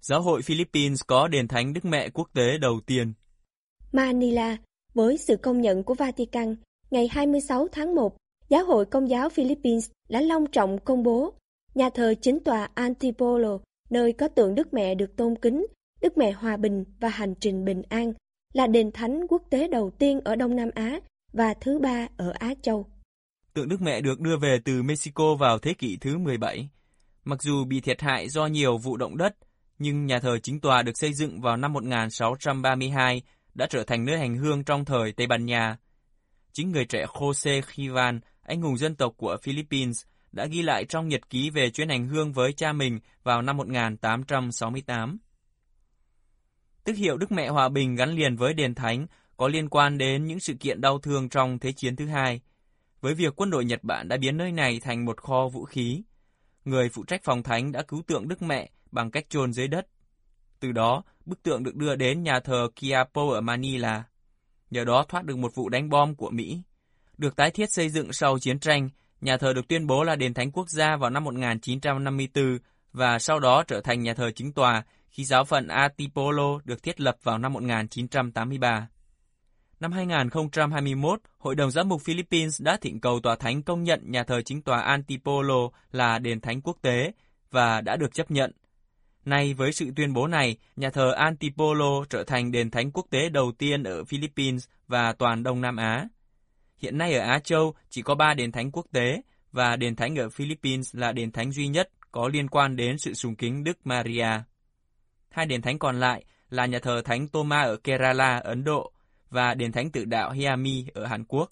Giáo 0.02 0.22
hội 0.22 0.42
Philippines 0.42 1.02
có 1.08 1.28
đền 1.28 1.48
thánh 1.48 1.74
Đức 1.74 1.86
Mẹ 1.86 2.10
quốc 2.10 2.30
tế 2.34 2.58
đầu 2.58 2.80
tiên. 2.86 3.14
Manila, 3.92 4.58
với 4.94 5.18
sự 5.18 5.38
công 5.38 5.62
nhận 5.62 5.84
của 5.84 5.94
Vatican, 5.94 6.56
ngày 6.92 7.08
26 7.12 7.68
tháng 7.72 7.96
1, 7.96 8.18
Giáo 8.50 8.66
hội 8.66 8.86
Công 8.86 9.10
giáo 9.10 9.30
Philippines 9.30 9.90
đã 10.10 10.22
long 10.22 10.46
trọng 10.52 10.80
công 10.80 11.04
bố 11.04 11.34
nhà 11.76 11.90
thờ 11.90 12.14
chính 12.22 12.40
tòa 12.40 12.70
Antipolo, 12.74 13.58
nơi 13.90 14.14
có 14.14 14.28
tượng 14.28 14.56
Đức 14.56 14.74
Mẹ 14.74 14.96
được 14.96 15.16
tôn 15.16 15.36
kính, 15.36 15.68
Đức 16.02 16.18
Mẹ 16.18 16.32
Hòa 16.32 16.58
Bình 16.58 16.86
và 17.00 17.10
Hành 17.10 17.34
trình 17.40 17.66
Bình 17.66 17.82
An, 17.90 18.14
là 18.54 18.68
đền 18.68 18.92
thánh 18.92 19.28
quốc 19.30 19.42
tế 19.50 19.68
đầu 19.68 19.90
tiên 19.90 20.20
ở 20.24 20.36
Đông 20.36 20.56
Nam 20.56 20.70
Á 20.76 21.00
và 21.34 21.54
thứ 21.54 21.80
ba 21.80 22.08
ở 22.18 22.32
Á 22.40 22.54
Châu. 22.62 22.86
Tượng 23.58 23.70
Đức 23.70 23.82
Mẹ 23.82 24.02
được 24.02 24.20
đưa 24.20 24.38
về 24.38 24.60
từ 24.66 24.84
Mexico 24.84 25.36
vào 25.36 25.60
thế 25.60 25.74
kỷ 25.74 25.98
thứ 25.98 26.18
17. 26.18 26.70
Mặc 27.26 27.42
dù 27.42 27.66
bị 27.66 27.82
thiệt 27.82 28.02
hại 28.02 28.30
do 28.30 28.46
nhiều 28.46 28.78
vụ 28.78 28.98
động 28.98 29.18
đất, 29.18 29.36
nhưng 29.80 30.06
nhà 30.06 30.20
thờ 30.20 30.40
chính 30.40 30.60
tòa 30.60 30.82
được 30.82 30.98
xây 30.98 31.14
dựng 31.14 31.42
vào 31.42 31.58
năm 31.58 31.74
1632 31.74 33.22
đã 33.54 33.68
trở 33.70 33.84
thành 33.84 34.06
nơi 34.06 34.18
hành 34.18 34.38
hương 34.38 34.64
trong 34.64 34.86
thời 34.86 35.12
Tây 35.12 35.28
Ban 35.28 35.46
Nha. 35.46 35.78
Chính 36.54 36.72
người 36.72 36.86
trẻ 36.86 37.06
Jose 37.06 37.62
Chivan, 37.76 38.20
anh 38.42 38.62
hùng 38.62 38.78
dân 38.78 38.96
tộc 38.96 39.14
của 39.18 39.38
Philippines, 39.42 40.06
đã 40.32 40.46
ghi 40.46 40.62
lại 40.62 40.86
trong 40.86 41.08
nhật 41.08 41.30
ký 41.30 41.50
về 41.50 41.70
chuyến 41.70 41.90
hành 41.90 42.08
hương 42.08 42.34
với 42.34 42.54
cha 42.54 42.74
mình 42.74 43.00
vào 43.24 43.42
năm 43.42 43.58
1868. 43.58 45.18
Tức 46.84 46.96
hiệu 46.98 47.18
Đức 47.18 47.32
Mẹ 47.32 47.48
Hòa 47.50 47.70
Bình 47.70 47.96
gắn 47.96 48.10
liền 48.10 48.36
với 48.36 48.54
đền 48.54 48.76
thánh 48.76 49.08
có 49.38 49.48
liên 49.48 49.70
quan 49.70 49.98
đến 49.98 50.26
những 50.26 50.40
sự 50.40 50.54
kiện 50.54 50.82
đau 50.82 51.00
thương 51.00 51.30
trong 51.30 51.60
Thế 51.60 51.72
chiến 51.72 51.96
thứ 51.96 52.08
hai, 52.08 52.42
với 53.02 53.14
việc 53.14 53.34
quân 53.36 53.50
đội 53.50 53.66
Nhật 53.66 53.84
Bản 53.84 54.08
đã 54.08 54.18
biến 54.18 54.38
nơi 54.38 54.52
này 54.52 54.80
thành 54.80 55.06
một 55.06 55.22
kho 55.22 55.48
vũ 55.48 55.66
khí. 55.66 56.04
Người 56.66 56.90
phụ 56.90 57.04
trách 57.04 57.24
phòng 57.24 57.44
thánh 57.44 57.72
đã 57.72 57.82
cứu 57.82 58.02
tượng 58.08 58.28
Đức 58.28 58.42
Mẹ 58.42 58.70
bằng 58.92 59.12
cách 59.12 59.30
chôn 59.30 59.54
dưới 59.54 59.68
đất. 59.68 59.88
Từ 60.60 60.72
đó, 60.72 61.04
bức 61.26 61.44
tượng 61.44 61.64
được 61.64 61.76
đưa 61.76 61.96
đến 61.96 62.24
nhà 62.24 62.40
thờ 62.40 62.70
Kiapo 62.76 63.22
ở 63.34 63.42
Manila. 63.42 64.04
nhờ 64.70 64.86
đó 64.86 65.06
thoát 65.10 65.26
được 65.26 65.38
một 65.38 65.56
vụ 65.56 65.70
đánh 65.70 65.90
bom 65.90 66.16
của 66.16 66.30
Mỹ. 66.30 66.62
Được 67.18 67.36
tái 67.36 67.52
thiết 67.52 67.66
xây 67.70 67.90
dựng 67.90 68.14
sau 68.14 68.40
chiến 68.40 68.60
tranh, 68.60 68.90
nhà 69.22 69.38
thờ 69.38 69.54
được 69.54 69.68
tuyên 69.68 69.88
bố 69.88 70.04
là 70.04 70.16
đền 70.16 70.34
thánh 70.34 70.52
quốc 70.52 70.70
gia 70.70 70.96
vào 70.96 71.10
năm 71.10 71.24
1954 71.24 72.58
và 72.94 73.20
sau 73.20 73.40
đó 73.40 73.64
trở 73.64 73.82
thành 73.82 74.04
nhà 74.04 74.14
thờ 74.14 74.32
chính 74.36 74.54
tòa 74.54 74.84
khi 75.10 75.24
giáo 75.24 75.44
phận 75.44 75.68
Atipolo 75.68 76.60
được 76.66 76.84
thiết 76.84 77.02
lập 77.02 77.18
vào 77.24 77.38
năm 77.38 77.54
1983. 77.54 78.88
Năm 79.80 79.92
2021, 79.92 81.22
Hội 81.38 81.56
đồng 81.56 81.72
Giám 81.72 81.90
mục 81.90 82.02
Philippines 82.02 82.62
đã 82.62 82.78
thỉnh 82.82 83.00
cầu 83.00 83.20
tòa 83.20 83.36
thánh 83.36 83.64
công 83.64 83.84
nhận 83.84 84.12
nhà 84.12 84.24
thờ 84.24 84.42
chính 84.42 84.62
tòa 84.62 84.82
Antipolo 84.82 85.70
là 85.92 86.20
đền 86.20 86.42
thánh 86.42 86.62
quốc 86.62 86.78
tế 86.82 87.12
và 87.52 87.82
đã 87.82 87.96
được 87.96 88.14
chấp 88.14 88.32
nhận. 88.32 88.52
Nay 89.26 89.54
với 89.54 89.72
sự 89.72 89.92
tuyên 89.96 90.14
bố 90.14 90.28
này, 90.28 90.58
nhà 90.76 90.90
thờ 90.90 91.12
Antipolo 91.12 92.06
trở 92.10 92.24
thành 92.24 92.52
đền 92.52 92.72
thánh 92.72 92.92
quốc 92.92 93.06
tế 93.10 93.30
đầu 93.30 93.52
tiên 93.58 93.84
ở 93.84 94.04
Philippines 94.04 94.68
và 94.88 95.14
toàn 95.14 95.44
Đông 95.44 95.62
Nam 95.62 95.78
Á. 95.78 96.08
Hiện 96.78 96.98
nay 96.98 97.14
ở 97.14 97.28
Á 97.28 97.40
Châu 97.40 97.74
chỉ 97.90 98.02
có 98.02 98.16
3 98.16 98.34
đền 98.34 98.52
thánh 98.52 98.72
quốc 98.72 98.86
tế 98.92 99.22
và 99.52 99.76
đền 99.76 99.96
thánh 99.96 100.16
ở 100.16 100.30
Philippines 100.30 100.96
là 100.96 101.12
đền 101.12 101.32
thánh 101.32 101.52
duy 101.52 101.68
nhất 101.68 101.90
có 102.12 102.28
liên 102.28 102.48
quan 102.48 102.76
đến 102.76 102.98
sự 102.98 103.14
sùng 103.14 103.36
kính 103.36 103.64
Đức 103.64 103.78
Maria. 103.84 104.30
Hai 105.30 105.46
đền 105.46 105.62
thánh 105.62 105.80
còn 105.80 106.00
lại 106.00 106.24
là 106.50 106.66
nhà 106.66 106.80
thờ 106.80 107.02
Thánh 107.06 107.28
Toma 107.28 107.62
ở 107.62 107.78
Kerala, 107.78 108.38
Ấn 108.38 108.64
Độ 108.64 108.92
và 109.30 109.54
đền 109.54 109.72
thánh 109.72 109.92
tự 109.92 110.06
đạo 110.06 110.32
Hyami 110.32 110.86
ở 110.94 111.06
Hàn 111.06 111.24
Quốc. 111.26 111.52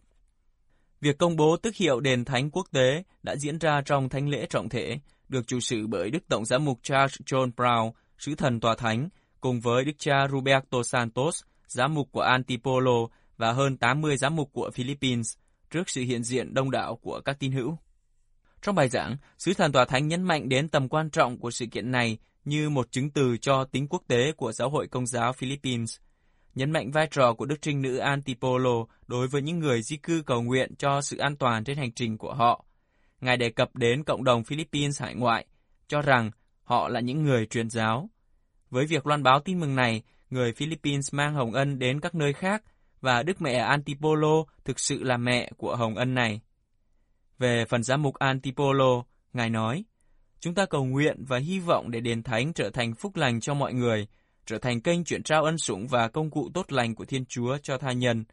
Việc 1.01 1.17
công 1.17 1.35
bố 1.35 1.57
tước 1.57 1.75
hiệu 1.75 1.99
đền 1.99 2.25
thánh 2.25 2.51
quốc 2.51 2.67
tế 2.71 3.03
đã 3.23 3.35
diễn 3.35 3.57
ra 3.57 3.81
trong 3.85 4.09
thánh 4.09 4.29
lễ 4.29 4.45
trọng 4.49 4.69
thể, 4.69 4.99
được 5.29 5.47
chủ 5.47 5.59
sự 5.59 5.87
bởi 5.87 6.09
Đức 6.09 6.27
Tổng 6.27 6.45
giám 6.45 6.65
mục 6.65 6.79
Charles 6.83 7.21
John 7.25 7.51
Brown, 7.51 7.91
sứ 8.17 8.35
thần 8.35 8.59
tòa 8.59 8.75
thánh, 8.75 9.09
cùng 9.41 9.61
với 9.61 9.85
Đức 9.85 9.91
cha 9.97 10.27
Roberto 10.31 10.83
Santos, 10.83 11.41
giám 11.67 11.93
mục 11.93 12.11
của 12.11 12.21
Antipolo 12.21 13.07
và 13.37 13.51
hơn 13.51 13.77
80 13.77 14.17
giám 14.17 14.35
mục 14.35 14.49
của 14.53 14.71
Philippines, 14.73 15.33
trước 15.69 15.89
sự 15.89 16.01
hiện 16.01 16.23
diện 16.23 16.53
đông 16.53 16.71
đảo 16.71 16.95
của 16.95 17.21
các 17.25 17.39
tín 17.39 17.51
hữu. 17.51 17.77
Trong 18.61 18.75
bài 18.75 18.89
giảng, 18.89 19.17
sứ 19.37 19.53
thần 19.53 19.71
tòa 19.71 19.85
thánh 19.85 20.07
nhấn 20.07 20.23
mạnh 20.23 20.49
đến 20.49 20.69
tầm 20.69 20.89
quan 20.89 21.09
trọng 21.09 21.37
của 21.37 21.51
sự 21.51 21.65
kiện 21.65 21.91
này 21.91 22.17
như 22.45 22.69
một 22.69 22.91
chứng 22.91 23.09
từ 23.09 23.37
cho 23.37 23.63
tính 23.63 23.87
quốc 23.87 24.03
tế 24.07 24.31
của 24.31 24.51
giáo 24.51 24.69
hội 24.69 24.87
công 24.87 25.07
giáo 25.07 25.33
Philippines, 25.33 25.97
nhấn 26.55 26.71
mạnh 26.71 26.91
vai 26.91 27.07
trò 27.11 27.33
của 27.33 27.45
Đức 27.45 27.61
Trinh 27.61 27.81
Nữ 27.81 27.97
Antipolo 27.97 28.85
đối 29.07 29.27
với 29.27 29.41
những 29.41 29.59
người 29.59 29.81
di 29.81 29.97
cư 29.97 30.23
cầu 30.25 30.41
nguyện 30.41 30.75
cho 30.75 31.01
sự 31.01 31.17
an 31.17 31.35
toàn 31.35 31.63
trên 31.63 31.77
hành 31.77 31.91
trình 31.91 32.17
của 32.17 32.33
họ. 32.33 32.65
Ngài 33.21 33.37
đề 33.37 33.49
cập 33.49 33.75
đến 33.75 34.03
cộng 34.03 34.23
đồng 34.23 34.43
Philippines 34.43 35.01
hải 35.01 35.15
ngoại, 35.15 35.45
cho 35.87 36.01
rằng 36.01 36.31
họ 36.63 36.89
là 36.89 36.99
những 36.99 37.23
người 37.23 37.45
truyền 37.45 37.69
giáo. 37.69 38.09
Với 38.69 38.85
việc 38.85 39.07
loan 39.07 39.23
báo 39.23 39.39
tin 39.39 39.59
mừng 39.59 39.75
này, 39.75 40.01
người 40.29 40.53
Philippines 40.53 41.13
mang 41.13 41.33
hồng 41.33 41.53
ân 41.53 41.79
đến 41.79 41.99
các 41.99 42.15
nơi 42.15 42.33
khác 42.33 42.63
và 43.01 43.23
Đức 43.23 43.41
Mẹ 43.41 43.53
Antipolo 43.53 44.43
thực 44.65 44.79
sự 44.79 45.03
là 45.03 45.17
mẹ 45.17 45.51
của 45.57 45.75
hồng 45.75 45.95
ân 45.95 46.13
này. 46.13 46.41
Về 47.39 47.65
phần 47.65 47.83
giám 47.83 48.01
mục 48.01 48.15
Antipolo, 48.15 49.03
Ngài 49.33 49.49
nói, 49.49 49.85
Chúng 50.39 50.55
ta 50.55 50.65
cầu 50.65 50.85
nguyện 50.85 51.23
và 51.27 51.37
hy 51.37 51.59
vọng 51.59 51.91
để 51.91 51.99
đền 51.99 52.23
thánh 52.23 52.53
trở 52.53 52.69
thành 52.69 52.93
phúc 52.93 53.15
lành 53.15 53.39
cho 53.39 53.53
mọi 53.53 53.73
người, 53.73 54.07
trở 54.45 54.57
thành 54.57 54.81
kênh 54.81 55.03
chuyển 55.03 55.23
trao 55.23 55.43
ân 55.43 55.57
sủng 55.57 55.87
và 55.87 56.07
công 56.07 56.31
cụ 56.31 56.49
tốt 56.53 56.71
lành 56.71 56.95
của 56.95 57.05
Thiên 57.05 57.25
Chúa 57.25 57.57
cho 57.63 57.77
tha 57.77 57.91
nhân. 57.91 58.23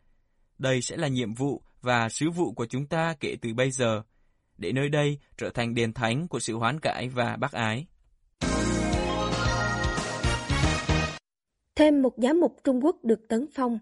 Đây 0.59 0.83
sẽ 0.83 0.97
là 0.97 1.09
nhiệm 1.09 1.35
vụ 1.35 1.63
và 1.81 2.09
sứ 2.09 2.31
vụ 2.31 2.53
của 2.53 2.67
chúng 2.67 2.87
ta 2.87 3.15
kể 3.21 3.37
từ 3.43 3.55
bây 3.55 3.71
giờ, 3.71 4.03
để 4.59 4.73
nơi 4.73 4.89
đây 4.89 5.19
trở 5.37 5.51
thành 5.51 5.75
đền 5.75 5.93
thánh 5.93 6.29
của 6.29 6.41
sự 6.41 6.57
hoán 6.57 6.81
cải 6.81 7.09
và 7.09 7.37
bác 7.37 7.53
ái. 7.53 7.87
Thêm 11.77 12.03
một 12.03 12.13
giám 12.17 12.41
mục 12.41 12.57
Trung 12.65 12.85
Quốc 12.85 12.97
được 13.03 13.29
tấn 13.29 13.47
phong, 13.55 13.79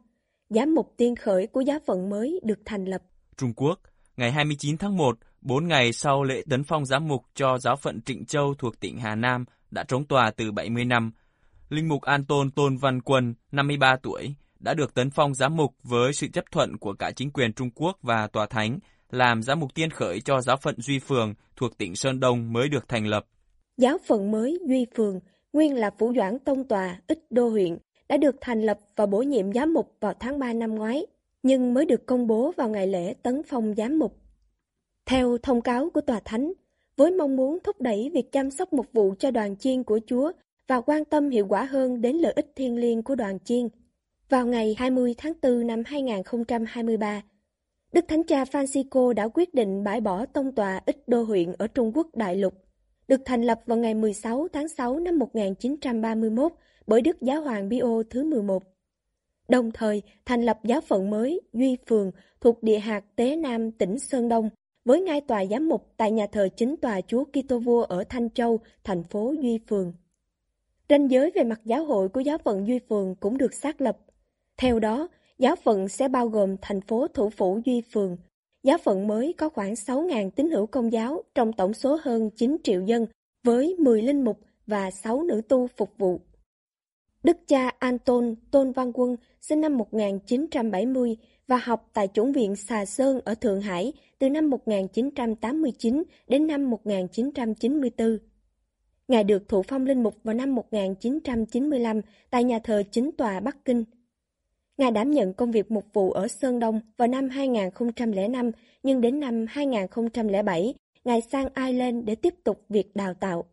giám 0.49 0.75
mục 0.75 0.95
tiên 0.97 1.17
khởi 1.17 1.47
của 1.47 1.61
giáo 1.61 1.79
phận 1.87 2.11
mới 2.11 2.41
được 2.45 2.59
thành 2.65 2.85
lập. 2.85 3.03
Trung 3.37 3.53
Quốc, 3.57 3.81
ngày 4.17 4.33
29 4.33 4.79
tháng 4.79 4.97
1, 4.97 5.19
bốn 5.41 5.69
ngày 5.69 5.93
sau 5.93 6.23
lễ 6.25 6.43
tấn 6.51 6.65
phong 6.65 6.87
giám 6.87 7.09
mục 7.09 7.23
cho 7.35 7.59
giáo 7.59 7.77
phận 7.77 8.01
Trịnh 8.03 8.25
Châu 8.25 8.55
thuộc 8.59 8.81
tỉnh 8.81 8.99
Hà 8.99 9.15
Nam 9.15 9.45
đã 9.71 9.85
trống 9.89 10.05
tòa 10.05 10.31
từ 10.37 10.53
70 10.53 10.85
năm, 10.85 11.13
Linh 11.71 11.89
mục 11.89 12.03
Anton 12.03 12.51
Tôn 12.51 12.77
Văn 12.77 13.01
Quân, 13.01 13.35
53 13.53 13.97
tuổi, 14.03 14.35
đã 14.61 14.75
được 14.75 14.95
tấn 14.95 15.11
phong 15.11 15.35
giám 15.35 15.57
mục 15.57 15.75
với 15.83 16.13
sự 16.13 16.27
chấp 16.33 16.45
thuận 16.53 16.79
của 16.79 16.93
cả 16.93 17.11
chính 17.17 17.31
quyền 17.31 17.53
Trung 17.53 17.71
Quốc 17.75 17.99
và 18.03 18.27
tòa 18.27 18.47
thánh, 18.47 18.79
làm 19.11 19.43
giám 19.43 19.61
mục 19.61 19.75
tiên 19.75 19.91
khởi 19.91 20.21
cho 20.21 20.41
giáo 20.41 20.57
phận 20.57 20.75
Duy 20.79 20.99
Phường 20.99 21.35
thuộc 21.57 21.79
tỉnh 21.79 21.97
Sơn 21.97 22.21
Đông 22.21 22.53
mới 22.53 22.69
được 22.69 22.89
thành 22.89 23.07
lập. 23.07 23.27
Giáo 23.77 23.99
phận 24.07 24.31
mới 24.31 24.59
Duy 24.69 24.87
Phường, 24.97 25.21
nguyên 25.53 25.75
là 25.75 25.91
phủ 25.99 26.13
doãn 26.17 26.39
tông 26.39 26.69
tòa, 26.69 27.01
ít 27.07 27.19
đô 27.31 27.49
huyện, 27.49 27.79
đã 28.09 28.17
được 28.17 28.37
thành 28.41 28.63
lập 28.63 28.79
và 28.97 29.07
bổ 29.07 29.23
nhiệm 29.23 29.53
giám 29.53 29.75
mục 29.75 29.97
vào 30.01 30.15
tháng 30.21 30.39
3 30.39 30.53
năm 30.53 30.75
ngoái, 30.75 31.07
nhưng 31.43 31.75
mới 31.75 31.87
được 31.87 32.07
công 32.07 32.27
bố 32.27 32.53
vào 32.57 32.69
ngày 32.69 32.87
lễ 32.87 33.15
tấn 33.23 33.43
phong 33.49 33.75
giám 33.75 33.99
mục. 33.99 34.17
Theo 35.07 35.39
thông 35.43 35.61
cáo 35.61 35.91
của 35.91 36.01
tòa 36.01 36.21
thánh, 36.25 36.53
với 36.97 37.11
mong 37.11 37.37
muốn 37.37 37.59
thúc 37.65 37.81
đẩy 37.81 38.11
việc 38.15 38.33
chăm 38.33 38.51
sóc 38.51 38.73
mục 38.73 38.87
vụ 38.93 39.15
cho 39.19 39.31
đoàn 39.31 39.57
chiên 39.57 39.83
của 39.83 40.01
Chúa 40.07 40.33
và 40.71 40.81
quan 40.81 41.05
tâm 41.05 41.31
hiệu 41.31 41.47
quả 41.49 41.65
hơn 41.65 42.01
đến 42.01 42.17
lợi 42.17 42.33
ích 42.33 42.53
thiên 42.57 42.77
liêng 42.77 43.03
của 43.03 43.15
đoàn 43.15 43.39
chiên. 43.45 43.69
Vào 44.29 44.47
ngày 44.47 44.75
20 44.79 45.15
tháng 45.19 45.33
4 45.43 45.67
năm 45.67 45.83
2023, 45.87 47.23
Đức 47.93 48.05
Thánh 48.09 48.25
Cha 48.25 48.45
Francisco 48.45 49.13
đã 49.13 49.29
quyết 49.29 49.55
định 49.55 49.85
bãi 49.85 50.01
bỏ 50.01 50.27
tông 50.27 50.55
tòa 50.55 50.81
ít 50.87 51.09
đô 51.09 51.23
huyện 51.23 51.53
ở 51.59 51.67
Trung 51.67 51.93
Quốc 51.95 52.07
đại 52.15 52.37
lục, 52.37 52.55
được 53.09 53.21
thành 53.25 53.43
lập 53.43 53.61
vào 53.67 53.79
ngày 53.79 53.95
16 53.95 54.49
tháng 54.53 54.69
6 54.69 54.99
năm 54.99 55.19
1931 55.19 56.53
bởi 56.87 57.01
Đức 57.01 57.17
Giáo 57.21 57.43
hoàng 57.43 57.71
Pio 57.71 58.03
thứ 58.11 58.25
11. 58.25 58.63
Đồng 59.49 59.71
thời 59.71 60.03
thành 60.25 60.43
lập 60.43 60.59
giáo 60.65 60.81
phận 60.81 61.11
mới 61.11 61.41
Duy 61.53 61.77
Phường 61.89 62.11
thuộc 62.41 62.63
địa 62.63 62.79
hạt 62.79 63.05
Tế 63.17 63.37
Nam 63.37 63.71
tỉnh 63.73 63.99
Sơn 63.99 64.29
Đông 64.29 64.51
với 64.85 65.01
ngai 65.01 65.21
tòa 65.21 65.45
giám 65.45 65.69
mục 65.69 65.93
tại 65.97 66.11
nhà 66.11 66.27
thờ 66.27 66.49
chính 66.57 66.77
tòa 66.77 67.01
Chúa 67.01 67.25
Kitô 67.25 67.59
Vua 67.59 67.83
ở 67.83 68.05
Thanh 68.09 68.31
Châu, 68.31 68.61
thành 68.85 69.03
phố 69.05 69.35
Duy 69.43 69.59
Phường. 69.69 69.93
Ranh 70.91 71.11
giới 71.11 71.31
về 71.35 71.45
mặt 71.45 71.61
giáo 71.65 71.85
hội 71.85 72.09
của 72.09 72.21
giáo 72.21 72.39
phận 72.39 72.67
Duy 72.67 72.79
Phường 72.89 73.15
cũng 73.15 73.39
được 73.39 73.55
xác 73.55 73.81
lập. 73.81 73.99
Theo 74.59 74.79
đó, 74.79 75.09
giáo 75.39 75.57
phận 75.57 75.89
sẽ 75.89 76.09
bao 76.09 76.29
gồm 76.29 76.57
thành 76.63 76.81
phố 76.81 77.07
thủ 77.09 77.31
phủ 77.31 77.61
Duy 77.65 77.83
Phường. 77.93 78.17
Giáo 78.63 78.79
phận 78.79 79.07
mới 79.07 79.35
có 79.39 79.49
khoảng 79.49 79.75
6.000 79.75 80.31
tín 80.31 80.51
hữu 80.51 80.67
công 80.67 80.93
giáo 80.93 81.23
trong 81.35 81.53
tổng 81.53 81.75
số 81.75 81.99
hơn 82.03 82.31
9 82.37 82.57
triệu 82.65 82.83
dân, 82.83 83.07
với 83.45 83.77
10 83.79 84.03
linh 84.03 84.25
mục 84.25 84.41
và 84.67 84.91
6 84.91 85.23
nữ 85.23 85.41
tu 85.49 85.67
phục 85.77 85.91
vụ. 85.99 86.21
Đức 87.23 87.37
cha 87.47 87.71
Anton 87.79 88.35
Tôn 88.51 88.73
Văn 88.73 88.93
Quân 88.95 89.17
sinh 89.41 89.61
năm 89.61 89.79
1970 89.79 91.17
và 91.47 91.57
học 91.57 91.91
tại 91.93 92.09
chủng 92.15 92.33
viện 92.33 92.57
Xà 92.57 92.85
Sơn 92.85 93.21
ở 93.25 93.35
Thượng 93.35 93.61
Hải 93.61 93.93
từ 94.19 94.29
năm 94.29 94.51
1989 94.51 96.03
đến 96.29 96.47
năm 96.47 96.71
1994. 96.71 98.19
Ngài 99.11 99.25
được 99.25 99.49
thụ 99.49 99.63
phong 99.63 99.87
linh 99.87 100.03
mục 100.03 100.15
vào 100.25 100.35
năm 100.35 100.55
1995 100.55 102.01
tại 102.31 102.45
nhà 102.45 102.59
thờ 102.65 102.83
chính 102.91 103.11
tòa 103.13 103.41
Bắc 103.41 103.65
Kinh. 103.65 103.85
Ngài 104.79 104.91
đảm 104.91 105.11
nhận 105.11 105.35
công 105.35 105.51
việc 105.51 105.71
mục 105.71 105.85
vụ 105.93 106.11
ở 106.11 106.29
Sơn 106.29 106.59
Đông 106.59 106.81
vào 106.97 107.09
năm 107.09 107.29
2005, 107.29 108.51
nhưng 108.83 109.01
đến 109.01 109.21
năm 109.21 109.47
2007, 109.49 110.75
Ngài 111.05 111.21
sang 111.21 111.49
Ireland 111.55 112.05
để 112.05 112.15
tiếp 112.15 112.35
tục 112.45 112.65
việc 112.69 112.97
đào 112.97 113.15
tạo. 113.15 113.45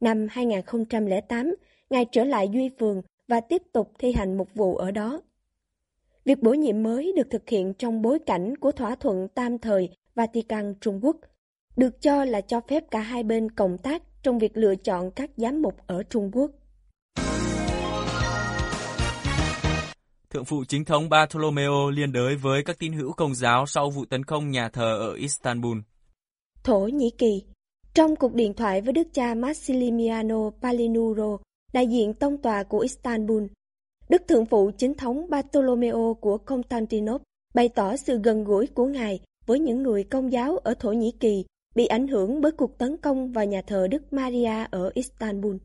Năm 0.00 0.26
2008, 0.30 1.54
Ngài 1.90 2.06
trở 2.12 2.24
lại 2.24 2.48
Duy 2.52 2.70
Phường 2.78 3.02
và 3.28 3.40
tiếp 3.40 3.62
tục 3.72 3.92
thi 3.98 4.12
hành 4.12 4.36
mục 4.36 4.48
vụ 4.54 4.76
ở 4.76 4.90
đó. 4.90 5.22
Việc 6.24 6.42
bổ 6.42 6.54
nhiệm 6.54 6.82
mới 6.82 7.12
được 7.16 7.30
thực 7.30 7.48
hiện 7.48 7.74
trong 7.74 8.02
bối 8.02 8.18
cảnh 8.18 8.56
của 8.56 8.72
thỏa 8.72 8.94
thuận 8.94 9.28
tam 9.28 9.58
thời 9.58 9.88
Vatican 10.14 10.74
Trung 10.80 11.00
Quốc, 11.02 11.16
được 11.76 12.02
cho 12.02 12.24
là 12.24 12.40
cho 12.40 12.60
phép 12.60 12.90
cả 12.90 13.00
hai 13.00 13.22
bên 13.22 13.50
cộng 13.50 13.78
tác 13.78 14.02
trong 14.22 14.38
việc 14.38 14.56
lựa 14.56 14.74
chọn 14.76 15.10
các 15.10 15.30
giám 15.36 15.62
mục 15.62 15.74
ở 15.86 16.02
Trung 16.02 16.30
Quốc. 16.32 16.50
Thượng 20.30 20.44
phụ 20.44 20.64
chính 20.68 20.84
thống 20.84 21.08
Bartolomeo 21.08 21.90
liên 21.90 22.12
đới 22.12 22.36
với 22.36 22.62
các 22.64 22.78
tín 22.78 22.92
hữu 22.92 23.12
công 23.12 23.34
giáo 23.34 23.66
sau 23.66 23.90
vụ 23.90 24.04
tấn 24.04 24.24
công 24.24 24.50
nhà 24.50 24.68
thờ 24.68 24.98
ở 24.98 25.12
Istanbul. 25.12 25.78
Thổ 26.64 26.80
Nhĩ 26.86 27.10
Kỳ 27.18 27.42
Trong 27.94 28.16
cuộc 28.16 28.34
điện 28.34 28.54
thoại 28.54 28.80
với 28.80 28.92
đức 28.92 29.08
cha 29.12 29.34
Massimiliano 29.34 30.50
Palinuro, 30.62 31.38
đại 31.72 31.86
diện 31.86 32.14
tông 32.14 32.38
tòa 32.38 32.62
của 32.62 32.78
Istanbul, 32.78 33.42
Đức 34.08 34.22
Thượng 34.28 34.46
phụ 34.46 34.70
chính 34.78 34.94
thống 34.94 35.30
Bartolomeo 35.30 36.16
của 36.20 36.38
Constantinople 36.38 37.24
bày 37.54 37.68
tỏ 37.68 37.96
sự 37.96 38.20
gần 38.24 38.44
gũi 38.44 38.66
của 38.66 38.86
Ngài 38.86 39.20
với 39.46 39.58
những 39.58 39.82
người 39.82 40.04
công 40.04 40.32
giáo 40.32 40.56
ở 40.56 40.74
Thổ 40.74 40.92
Nhĩ 40.92 41.12
Kỳ 41.20 41.44
bị 41.74 41.86
ảnh 41.86 42.08
hưởng 42.08 42.40
bởi 42.40 42.52
cuộc 42.52 42.78
tấn 42.78 42.96
công 42.96 43.32
vào 43.32 43.44
nhà 43.44 43.62
thờ 43.66 43.86
Đức 43.90 44.12
Maria 44.12 44.66
ở 44.70 44.90
Istanbul. 44.94 45.56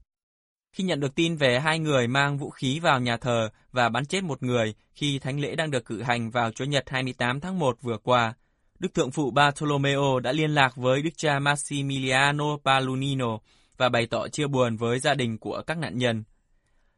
Khi 0.72 0.84
nhận 0.84 1.00
được 1.00 1.16
tin 1.16 1.36
về 1.36 1.60
hai 1.60 1.80
người 1.80 2.08
mang 2.08 2.38
vũ 2.38 2.50
khí 2.50 2.80
vào 2.80 3.00
nhà 3.00 3.18
thờ 3.18 3.50
và 3.72 3.90
bắn 3.90 4.06
chết 4.06 4.24
một 4.24 4.44
người 4.44 4.74
khi 4.94 5.20
thánh 5.20 5.40
lễ 5.40 5.56
đang 5.56 5.72
được 5.72 5.86
cử 5.86 6.02
hành 6.02 6.32
vào 6.32 6.52
Chủ 6.52 6.66
nhật 6.66 6.90
28 6.90 7.40
tháng 7.40 7.60
1 7.60 7.78
vừa 7.82 7.98
qua, 7.98 8.34
Đức 8.80 8.94
Thượng 8.94 9.12
phụ 9.12 9.32
Bartolomeo 9.32 10.20
đã 10.20 10.32
liên 10.32 10.52
lạc 10.52 10.76
với 10.76 11.02
Đức 11.02 11.18
cha 11.18 11.40
Massimiliano 11.40 12.58
Palunino 12.66 13.38
và 13.78 13.90
bày 13.90 14.08
tỏ 14.08 14.28
chia 14.28 14.48
buồn 14.48 14.78
với 14.78 15.00
gia 15.00 15.14
đình 15.14 15.38
của 15.38 15.62
các 15.68 15.78
nạn 15.78 15.98
nhân. 15.98 16.24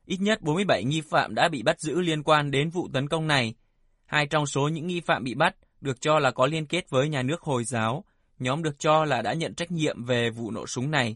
Ít 0.05 0.17
nhất 0.21 0.41
47 0.41 0.83
nghi 0.83 1.01
phạm 1.01 1.35
đã 1.35 1.49
bị 1.49 1.63
bắt 1.63 1.79
giữ 1.79 2.01
liên 2.01 2.23
quan 2.23 2.51
đến 2.51 2.69
vụ 2.69 2.87
tấn 2.93 3.07
công 3.07 3.27
này, 3.27 3.55
Hai 4.05 4.27
trong 4.27 4.45
số 4.45 4.67
những 4.67 4.87
nghi 4.87 5.01
phạm 5.01 5.23
bị 5.23 5.33
bắt 5.33 5.55
được 5.81 6.01
cho 6.01 6.19
là 6.19 6.31
có 6.31 6.45
liên 6.45 6.65
kết 6.65 6.89
với 6.89 7.09
nhà 7.09 7.21
nước 7.21 7.41
Hồi 7.41 7.63
giáo, 7.63 8.03
nhóm 8.39 8.63
được 8.63 8.79
cho 8.79 9.05
là 9.05 9.21
đã 9.21 9.33
nhận 9.33 9.55
trách 9.55 9.71
nhiệm 9.71 10.03
về 10.03 10.29
vụ 10.29 10.51
nổ 10.51 10.67
súng 10.67 10.91
này. 10.91 11.15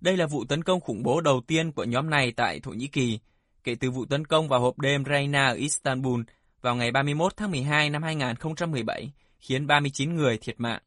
Đây 0.00 0.16
là 0.16 0.26
vụ 0.26 0.44
tấn 0.44 0.64
công 0.64 0.80
khủng 0.80 1.02
bố 1.02 1.20
đầu 1.20 1.40
tiên 1.46 1.72
của 1.72 1.84
nhóm 1.84 2.10
này 2.10 2.32
tại 2.32 2.60
Thổ 2.60 2.70
Nhĩ 2.70 2.86
Kỳ, 2.86 3.18
kể 3.64 3.74
từ 3.74 3.90
vụ 3.90 4.04
tấn 4.04 4.24
công 4.24 4.48
vào 4.48 4.60
hộp 4.60 4.78
đêm 4.78 5.04
Reina 5.04 5.46
ở 5.46 5.54
Istanbul 5.54 6.20
vào 6.62 6.76
ngày 6.76 6.90
31 6.90 7.36
tháng 7.36 7.50
12 7.50 7.90
năm 7.90 8.02
2017, 8.02 9.12
khiến 9.38 9.66
39 9.66 10.16
người 10.16 10.38
thiệt 10.38 10.60
mạng. 10.60 10.82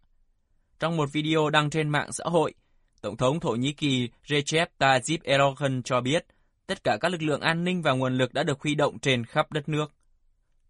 Trong 0.80 0.98
một 0.98 1.10
video 1.12 1.50
đăng 1.50 1.70
trên 1.70 1.90
mạng 1.90 2.12
xã 2.12 2.24
hội, 2.28 2.54
Tổng 3.02 3.18
thống 3.18 3.40
Thổ 3.40 3.52
Nhĩ 3.52 3.72
Kỳ 3.72 4.10
Recep 4.30 4.78
Tayyip 4.78 5.24
Erdogan 5.24 5.84
cho 5.84 6.02
biết 6.02 6.26
tất 6.68 6.84
cả 6.84 6.98
các 7.02 7.12
lực 7.12 7.22
lượng 7.22 7.42
an 7.42 7.64
ninh 7.64 7.82
và 7.82 7.92
nguồn 7.92 8.18
lực 8.18 8.34
đã 8.34 8.44
được 8.44 8.62
huy 8.62 8.76
động 8.76 9.00
trên 9.00 9.26
khắp 9.26 9.52
đất 9.52 9.70
nước. 9.70 9.92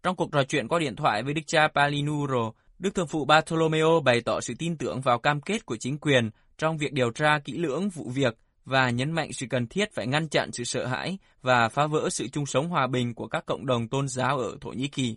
Trong 0.02 0.16
cuộc 0.16 0.32
trò 0.32 0.44
chuyện 0.44 0.68
qua 0.68 0.78
điện 0.78 0.96
thoại 0.96 1.22
với 1.22 1.34
đức 1.34 1.42
cha 1.46 1.68
Palinuro, 1.68 2.52
Đức 2.78 2.94
Thượng 2.94 3.06
phụ 3.06 3.24
Bartolomeo 3.24 4.00
bày 4.04 4.20
tỏ 4.20 4.40
sự 4.40 4.54
tin 4.58 4.76
tưởng 4.76 5.00
vào 5.00 5.18
cam 5.18 5.40
kết 5.40 5.66
của 5.66 5.76
chính 5.76 5.98
quyền 5.98 6.30
trong 6.58 6.78
việc 6.78 6.92
điều 6.92 7.10
tra 7.10 7.38
kỹ 7.44 7.52
lưỡng 7.52 7.88
vụ 7.88 8.04
việc 8.14 8.36
và 8.64 8.90
nhấn 8.90 9.12
mạnh 9.12 9.32
sự 9.32 9.46
cần 9.50 9.66
thiết 9.66 9.92
phải 9.92 10.06
ngăn 10.06 10.28
chặn 10.28 10.52
sự 10.52 10.64
sợ 10.64 10.86
hãi 10.86 11.18
và 11.42 11.68
phá 11.68 11.86
vỡ 11.86 12.08
sự 12.10 12.28
chung 12.28 12.46
sống 12.46 12.68
hòa 12.68 12.86
bình 12.86 13.14
của 13.14 13.26
các 13.28 13.46
cộng 13.46 13.66
đồng 13.66 13.88
tôn 13.88 14.08
giáo 14.08 14.38
ở 14.38 14.56
Thổ 14.60 14.70
Nhĩ 14.70 14.88
Kỳ. 14.88 15.16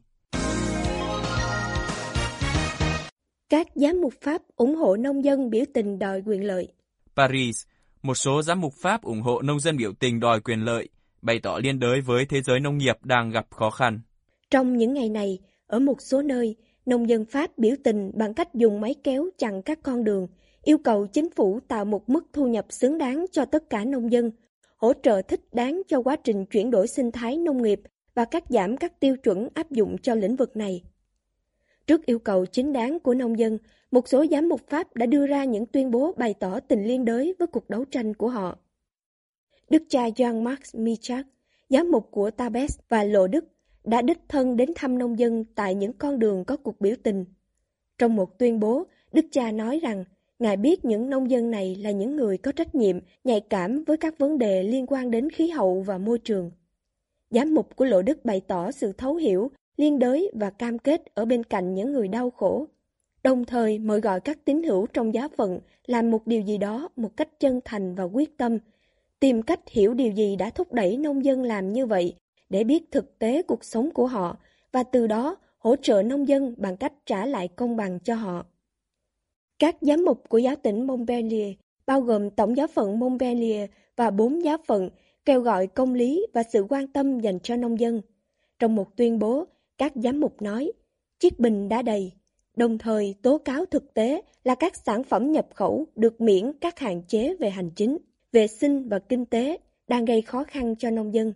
Các 3.49 3.67
giám 3.75 4.01
mục 4.01 4.13
Pháp 4.21 4.41
ủng 4.55 4.75
hộ 4.75 4.95
nông 4.95 5.23
dân 5.23 5.49
biểu 5.49 5.63
tình 5.73 5.99
đòi 5.99 6.21
quyền 6.25 6.47
lợi. 6.47 6.67
Paris, 7.15 7.65
một 8.01 8.15
số 8.15 8.41
giám 8.41 8.61
mục 8.61 8.73
Pháp 8.73 9.01
ủng 9.01 9.21
hộ 9.21 9.41
nông 9.41 9.59
dân 9.59 9.77
biểu 9.77 9.93
tình 9.99 10.19
đòi 10.19 10.39
quyền 10.39 10.59
lợi, 10.59 10.89
bày 11.21 11.39
tỏ 11.39 11.59
liên 11.63 11.79
đới 11.79 12.01
với 12.01 12.25
thế 12.25 12.41
giới 12.41 12.59
nông 12.59 12.77
nghiệp 12.77 12.95
đang 13.03 13.29
gặp 13.29 13.45
khó 13.49 13.69
khăn. 13.69 13.99
Trong 14.51 14.77
những 14.77 14.93
ngày 14.93 15.09
này, 15.09 15.39
ở 15.67 15.79
một 15.79 16.01
số 16.01 16.21
nơi, 16.21 16.55
nông 16.88 17.10
dân 17.10 17.26
Pháp 17.26 17.58
biểu 17.58 17.76
tình 17.84 18.12
bằng 18.13 18.34
cách 18.34 18.54
dùng 18.54 18.82
máy 18.82 18.95
kéo 19.04 19.30
chặn 19.38 19.62
các 19.62 19.80
con 19.84 20.04
đường, 20.04 20.28
yêu 20.63 20.78
cầu 20.78 21.08
chính 21.08 21.30
phủ 21.30 21.60
tạo 21.67 21.86
một 21.86 22.10
mức 22.10 22.26
thu 22.34 22.47
nhập 22.47 22.65
xứng 22.69 22.97
đáng 22.97 23.26
cho 23.32 23.45
tất 23.45 23.69
cả 23.69 23.86
nông 23.86 24.12
dân, 24.12 24.32
hỗ 24.78 24.93
trợ 25.04 25.21
thích 25.21 25.41
đáng 25.52 25.82
cho 25.88 26.02
quá 26.02 26.15
trình 26.15 26.45
chuyển 26.45 26.71
đổi 26.71 26.88
sinh 26.88 27.12
thái 27.12 27.38
nông 27.38 27.62
nghiệp 27.62 27.82
và 28.15 28.26
cắt 28.26 28.43
giảm 28.50 28.78
các 28.78 29.00
tiêu 29.00 29.17
chuẩn 29.17 29.47
áp 29.54 29.71
dụng 29.71 29.97
cho 29.97 30.15
lĩnh 30.15 30.36
vực 30.36 30.58
này. 30.58 30.84
Trước 31.88 32.06
yêu 32.06 32.19
cầu 32.19 32.45
chính 32.45 32.73
đáng 32.73 33.00
của 33.00 33.13
nông 33.13 33.39
dân, 33.39 33.58
một 33.91 34.08
số 34.08 34.26
giám 34.32 34.50
mục 34.50 34.62
Pháp 34.69 34.95
đã 34.95 35.06
đưa 35.06 35.28
ra 35.28 35.43
những 35.43 35.65
tuyên 35.65 35.91
bố 35.91 36.13
bày 36.17 36.34
tỏ 36.34 36.60
tình 36.60 36.84
liên 36.84 37.06
đới 37.06 37.36
với 37.39 37.47
cuộc 37.47 37.69
đấu 37.69 37.86
tranh 37.86 38.13
của 38.13 38.30
họ. 38.30 38.58
Đức 39.69 39.84
cha 39.89 40.08
Jean-Marc 40.08 40.84
Michak, 40.84 41.26
giám 41.69 41.91
mục 41.91 42.08
của 42.12 42.32
Tabes 42.32 42.80
và 42.89 43.04
Lộ 43.04 43.28
Đức, 43.28 43.45
đã 43.88 44.02
đích 44.02 44.19
thân 44.28 44.58
đến 44.58 44.69
thăm 44.76 44.97
nông 44.97 45.19
dân 45.19 45.45
tại 45.56 45.76
những 45.76 45.93
con 45.93 46.19
đường 46.19 46.45
có 46.45 46.58
cuộc 46.58 46.82
biểu 46.82 46.95
tình. 47.04 47.26
Trong 47.97 48.15
một 48.15 48.39
tuyên 48.39 48.60
bố, 48.60 48.84
Đức 49.12 49.26
cha 49.32 49.52
nói 49.52 49.80
rằng 49.80 50.04
Ngài 50.39 50.58
biết 50.58 50.86
những 50.86 51.10
nông 51.10 51.30
dân 51.30 51.52
này 51.52 51.76
là 51.76 51.91
những 51.91 52.15
người 52.15 52.38
có 52.38 52.52
trách 52.52 52.76
nhiệm, 52.76 53.00
nhạy 53.23 53.41
cảm 53.41 53.84
với 53.84 53.97
các 53.97 54.17
vấn 54.17 54.38
đề 54.38 54.63
liên 54.63 54.86
quan 54.88 55.12
đến 55.12 55.30
khí 55.30 55.50
hậu 55.50 55.82
và 55.82 55.97
môi 55.97 56.19
trường. 56.19 56.52
Giám 57.30 57.54
mục 57.54 57.76
của 57.76 57.86
Lộ 57.86 58.02
Đức 58.02 58.26
bày 58.26 58.41
tỏ 58.47 58.71
sự 58.71 58.91
thấu 58.91 59.15
hiểu, 59.15 59.52
liên 59.78 60.00
đới 60.00 60.32
và 60.34 60.50
cam 60.50 60.80
kết 60.80 61.02
ở 61.13 61.26
bên 61.26 61.43
cạnh 61.43 61.73
những 61.73 61.91
người 61.91 62.08
đau 62.08 62.30
khổ. 62.30 62.65
Đồng 63.23 63.45
thời 63.45 63.80
mời 63.80 64.00
gọi 64.00 64.19
các 64.19 64.45
tín 64.45 64.63
hữu 64.63 64.88
trong 64.88 65.13
giáo 65.13 65.28
phận 65.38 65.60
làm 65.86 66.12
một 66.12 66.28
điều 66.28 66.41
gì 66.41 66.58
đó 66.58 66.89
một 66.95 67.17
cách 67.17 67.39
chân 67.39 67.60
thành 67.65 67.95
và 67.95 68.04
quyết 68.04 68.38
tâm, 68.38 68.58
tìm 69.19 69.41
cách 69.41 69.69
hiểu 69.69 69.93
điều 69.93 70.12
gì 70.12 70.36
đã 70.36 70.50
thúc 70.50 70.73
đẩy 70.73 70.97
nông 70.97 71.26
dân 71.26 71.43
làm 71.43 71.73
như 71.73 71.86
vậy 71.86 72.15
để 72.49 72.63
biết 72.63 72.91
thực 72.91 73.19
tế 73.19 73.41
cuộc 73.41 73.63
sống 73.63 73.91
của 73.91 74.07
họ 74.07 74.38
và 74.71 74.83
từ 74.83 75.07
đó 75.07 75.36
hỗ 75.57 75.75
trợ 75.75 76.03
nông 76.03 76.27
dân 76.27 76.53
bằng 76.57 76.77
cách 76.77 76.93
trả 77.05 77.25
lại 77.25 77.47
công 77.47 77.75
bằng 77.75 77.99
cho 77.99 78.15
họ. 78.15 78.45
Các 79.60 79.75
giám 79.81 80.05
mục 80.05 80.29
của 80.29 80.38
giáo 80.38 80.55
tỉnh 80.55 80.88
Montpellier, 80.88 81.55
bao 81.86 82.01
gồm 82.01 82.29
Tổng 82.29 82.57
giáo 82.57 82.67
phận 82.67 82.99
Montpellier 82.99 83.69
và 83.95 84.10
bốn 84.10 84.43
giáo 84.43 84.57
phận, 84.65 84.89
kêu 85.25 85.41
gọi 85.41 85.67
công 85.67 85.93
lý 85.93 86.27
và 86.33 86.43
sự 86.43 86.65
quan 86.69 86.88
tâm 86.88 87.19
dành 87.19 87.39
cho 87.39 87.55
nông 87.55 87.79
dân. 87.79 88.01
Trong 88.60 88.75
một 88.75 88.97
tuyên 88.97 89.19
bố, 89.19 89.45
các 89.77 89.91
giám 89.95 90.19
mục 90.19 90.41
nói, 90.41 90.71
chiếc 91.19 91.39
bình 91.39 91.69
đã 91.69 91.81
đầy, 91.81 92.12
đồng 92.55 92.77
thời 92.77 93.15
tố 93.21 93.38
cáo 93.38 93.65
thực 93.65 93.93
tế 93.93 94.21
là 94.43 94.55
các 94.55 94.75
sản 94.75 95.03
phẩm 95.03 95.31
nhập 95.31 95.47
khẩu 95.53 95.86
được 95.95 96.21
miễn 96.21 96.51
các 96.62 96.79
hạn 96.79 97.01
chế 97.07 97.36
về 97.39 97.49
hành 97.49 97.71
chính, 97.75 97.97
vệ 98.31 98.47
sinh 98.47 98.89
và 98.89 98.99
kinh 98.99 99.25
tế 99.25 99.57
đang 99.88 100.05
gây 100.05 100.21
khó 100.21 100.43
khăn 100.43 100.75
cho 100.75 100.89
nông 100.89 101.13
dân. 101.13 101.33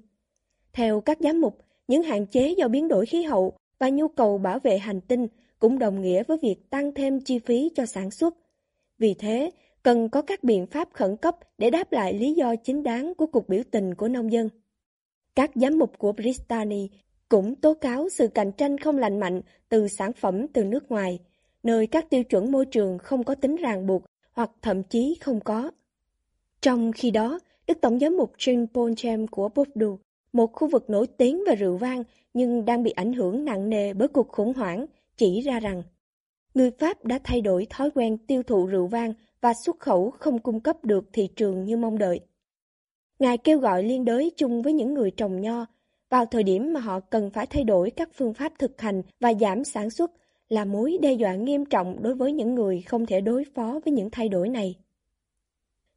Theo 0.74 1.02
các 1.02 1.18
giám 1.22 1.42
mục, 1.42 1.58
những 1.88 2.04
hạn 2.04 2.26
chế 2.28 2.54
do 2.58 2.68
biến 2.68 2.88
đổi 2.88 3.06
khí 3.06 3.24
hậu 3.24 3.54
và 3.80 3.90
nhu 3.90 4.08
cầu 4.08 4.38
bảo 4.38 4.60
vệ 4.60 4.78
hành 4.78 5.02
tinh 5.02 5.28
cũng 5.60 5.80
đồng 5.80 6.02
nghĩa 6.02 6.24
với 6.24 6.38
việc 6.42 6.70
tăng 6.70 6.94
thêm 6.94 7.22
chi 7.22 7.40
phí 7.40 7.72
cho 7.76 7.86
sản 7.86 8.12
xuất. 8.12 8.34
Vì 8.98 9.14
thế, 9.14 9.52
cần 9.84 10.10
có 10.10 10.22
các 10.22 10.44
biện 10.44 10.66
pháp 10.66 10.90
khẩn 10.94 11.18
cấp 11.18 11.36
để 11.58 11.70
đáp 11.70 11.92
lại 11.92 12.14
lý 12.14 12.34
do 12.34 12.56
chính 12.56 12.84
đáng 12.84 13.14
của 13.16 13.26
cuộc 13.26 13.50
biểu 13.50 13.62
tình 13.72 13.96
của 13.96 14.08
nông 14.08 14.32
dân. 14.32 14.50
Các 15.36 15.52
giám 15.56 15.80
mục 15.80 15.98
của 15.98 16.12
Bristani 16.12 16.90
cũng 17.30 17.56
tố 17.56 17.74
cáo 17.74 18.10
sự 18.10 18.28
cạnh 18.28 18.52
tranh 18.52 18.78
không 18.78 18.98
lành 18.98 19.20
mạnh 19.20 19.42
từ 19.70 19.88
sản 19.88 20.14
phẩm 20.14 20.48
từ 20.48 20.64
nước 20.64 20.92
ngoài, 20.92 21.20
nơi 21.64 21.88
các 21.88 22.10
tiêu 22.10 22.24
chuẩn 22.24 22.52
môi 22.52 22.66
trường 22.66 22.98
không 22.98 23.24
có 23.24 23.36
tính 23.36 23.56
ràng 23.56 23.88
buộc 23.88 24.04
hoặc 24.32 24.52
thậm 24.62 24.84
chí 24.84 25.18
không 25.22 25.40
có. 25.40 25.72
Trong 26.62 26.92
khi 26.92 27.12
đó, 27.12 27.40
Đức 27.68 27.78
Tổng 27.82 28.00
giám 28.00 28.18
mục 28.18 28.34
Jean 28.38 28.68
Paul 28.74 29.26
của 29.32 29.50
Bordeaux, 29.50 30.00
một 30.34 30.54
khu 30.54 30.68
vực 30.68 30.90
nổi 30.90 31.08
tiếng 31.08 31.44
về 31.48 31.56
rượu 31.56 31.78
vang 31.78 32.04
nhưng 32.34 32.66
đang 32.66 32.84
bị 32.84 32.92
ảnh 32.92 33.14
hưởng 33.14 33.46
nặng 33.46 33.70
nề 33.70 33.94
bởi 33.94 34.08
cuộc 34.08 34.28
khủng 34.28 34.54
hoảng, 34.54 34.86
chỉ 35.18 35.42
ra 35.42 35.60
rằng 35.60 35.84
người 36.54 36.72
Pháp 36.72 37.06
đã 37.06 37.20
thay 37.24 37.42
đổi 37.42 37.68
thói 37.70 37.92
quen 37.92 38.18
tiêu 38.18 38.44
thụ 38.44 38.66
rượu 38.66 38.88
vang 38.88 39.14
và 39.42 39.54
xuất 39.66 39.80
khẩu 39.80 40.12
không 40.12 40.40
cung 40.40 40.60
cấp 40.60 40.86
được 40.86 41.06
thị 41.14 41.28
trường 41.36 41.64
như 41.64 41.78
mong 41.78 41.98
đợi. 41.98 42.20
Ngài 43.20 43.38
kêu 43.38 43.60
gọi 43.60 43.84
liên 43.84 44.06
đới 44.06 44.32
chung 44.38 44.62
với 44.62 44.74
những 44.74 44.94
người 44.94 45.12
trồng 45.12 45.42
nho 45.42 45.66
vào 46.10 46.26
thời 46.26 46.44
điểm 46.44 46.74
mà 46.74 46.80
họ 46.80 47.00
cần 47.00 47.30
phải 47.30 47.46
thay 47.46 47.64
đổi 47.64 47.92
các 47.92 48.10
phương 48.14 48.34
pháp 48.34 48.54
thực 48.60 48.82
hành 48.82 49.02
và 49.20 49.34
giảm 49.34 49.64
sản 49.64 49.90
xuất 49.90 50.12
là 50.50 50.66
mối 50.66 50.98
đe 51.02 51.14
dọa 51.14 51.36
nghiêm 51.36 51.66
trọng 51.66 52.04
đối 52.04 52.16
với 52.16 52.34
những 52.34 52.56
người 52.56 52.82
không 52.82 53.06
thể 53.06 53.22
đối 53.22 53.44
phó 53.56 53.80
với 53.86 53.94
những 53.94 54.10
thay 54.10 54.30
đổi 54.30 54.50
này. 54.50 54.76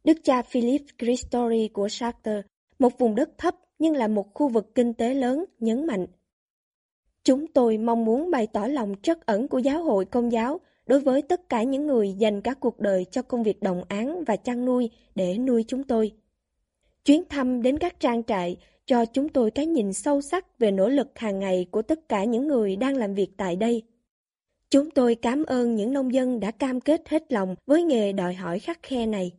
Đức 0.04 0.18
cha 0.24 0.42
Philip 0.42 0.82
Christori 0.98 1.68
của 1.68 1.88
Chartres, 1.88 2.44
một 2.78 2.98
vùng 2.98 3.14
đất 3.14 3.38
thấp 3.38 3.54
nhưng 3.78 3.96
là 3.96 4.08
một 4.08 4.34
khu 4.34 4.48
vực 4.48 4.74
kinh 4.74 4.94
tế 4.94 5.14
lớn, 5.14 5.44
nhấn 5.60 5.86
mạnh– 5.86 6.06
Chúng 7.24 7.46
tôi 7.46 7.78
mong 7.78 8.04
muốn 8.04 8.30
bày 8.30 8.46
tỏ 8.46 8.66
lòng 8.66 8.94
trắc 9.02 9.26
ẩn 9.26 9.48
của 9.48 9.58
giáo 9.58 9.82
hội 9.82 10.04
công 10.04 10.32
giáo 10.32 10.60
đối 10.86 11.00
với 11.00 11.22
tất 11.22 11.48
cả 11.48 11.62
những 11.62 11.86
người 11.86 12.12
dành 12.12 12.40
cả 12.40 12.54
cuộc 12.54 12.80
đời 12.80 13.04
cho 13.10 13.22
công 13.22 13.42
việc 13.42 13.62
đồng 13.62 13.82
án 13.88 14.24
và 14.24 14.36
chăn 14.36 14.64
nuôi 14.64 14.90
để 15.14 15.38
nuôi 15.38 15.64
chúng 15.68 15.84
tôi. 15.84 16.12
Chuyến 17.04 17.22
thăm 17.28 17.62
đến 17.62 17.78
các 17.78 18.00
trang 18.00 18.24
trại 18.24 18.56
cho 18.86 19.04
chúng 19.04 19.28
tôi 19.28 19.50
cái 19.50 19.66
nhìn 19.66 19.92
sâu 19.92 20.20
sắc 20.20 20.58
về 20.58 20.70
nỗ 20.70 20.88
lực 20.88 21.18
hàng 21.18 21.38
ngày 21.38 21.66
của 21.70 21.82
tất 21.82 22.08
cả 22.08 22.24
những 22.24 22.48
người 22.48 22.76
đang 22.76 22.96
làm 22.96 23.14
việc 23.14 23.30
tại 23.36 23.56
đây. 23.56 23.82
Chúng 24.70 24.90
tôi 24.90 25.14
cảm 25.14 25.44
ơn 25.44 25.74
những 25.74 25.92
nông 25.92 26.14
dân 26.14 26.40
đã 26.40 26.50
cam 26.50 26.80
kết 26.80 27.08
hết 27.08 27.32
lòng 27.32 27.54
với 27.66 27.82
nghề 27.82 28.12
đòi 28.12 28.34
hỏi 28.34 28.58
khắc 28.58 28.82
khe 28.82 29.06
này, 29.06 29.32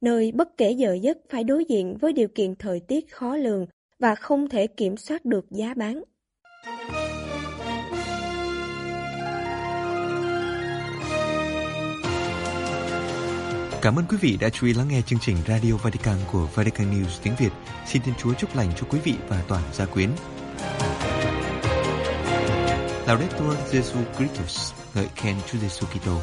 nơi 0.00 0.32
bất 0.32 0.56
kể 0.56 0.70
giờ 0.70 0.98
giấc 1.02 1.18
phải 1.30 1.44
đối 1.44 1.64
diện 1.64 1.96
với 2.00 2.12
điều 2.12 2.28
kiện 2.28 2.54
thời 2.56 2.80
tiết 2.80 3.12
khó 3.12 3.36
lường 3.36 3.66
và 3.98 4.14
không 4.14 4.48
thể 4.48 4.66
kiểm 4.66 4.96
soát 4.96 5.24
được 5.24 5.50
giá 5.50 5.74
bán. 5.74 6.02
Cảm 13.82 13.96
ơn 13.96 14.04
quý 14.08 14.16
vị 14.20 14.38
đã 14.40 14.48
chú 14.48 14.66
ý 14.66 14.74
lắng 14.74 14.88
nghe 14.88 15.00
chương 15.06 15.18
trình 15.18 15.36
Radio 15.48 15.76
Vatican 15.76 16.16
của 16.32 16.48
Vatican 16.54 16.90
News 16.90 17.20
tiếng 17.22 17.34
Việt. 17.38 17.50
Xin 17.86 18.02
Thiên 18.02 18.14
Chúa 18.18 18.34
chúc 18.34 18.56
lành 18.56 18.68
cho 18.76 18.86
quý 18.90 18.98
vị 19.04 19.14
và 19.28 19.44
toàn 19.48 19.62
gia 19.72 19.86
quyến. 19.86 20.10
Laudetur 23.06 23.54
Jesu 23.70 23.96
Christus, 24.16 24.72
ngợi 24.94 25.06
khen 25.14 25.36
Chúa 25.46 25.58
Giêsu 25.58 25.86
Kitô. 25.86 26.20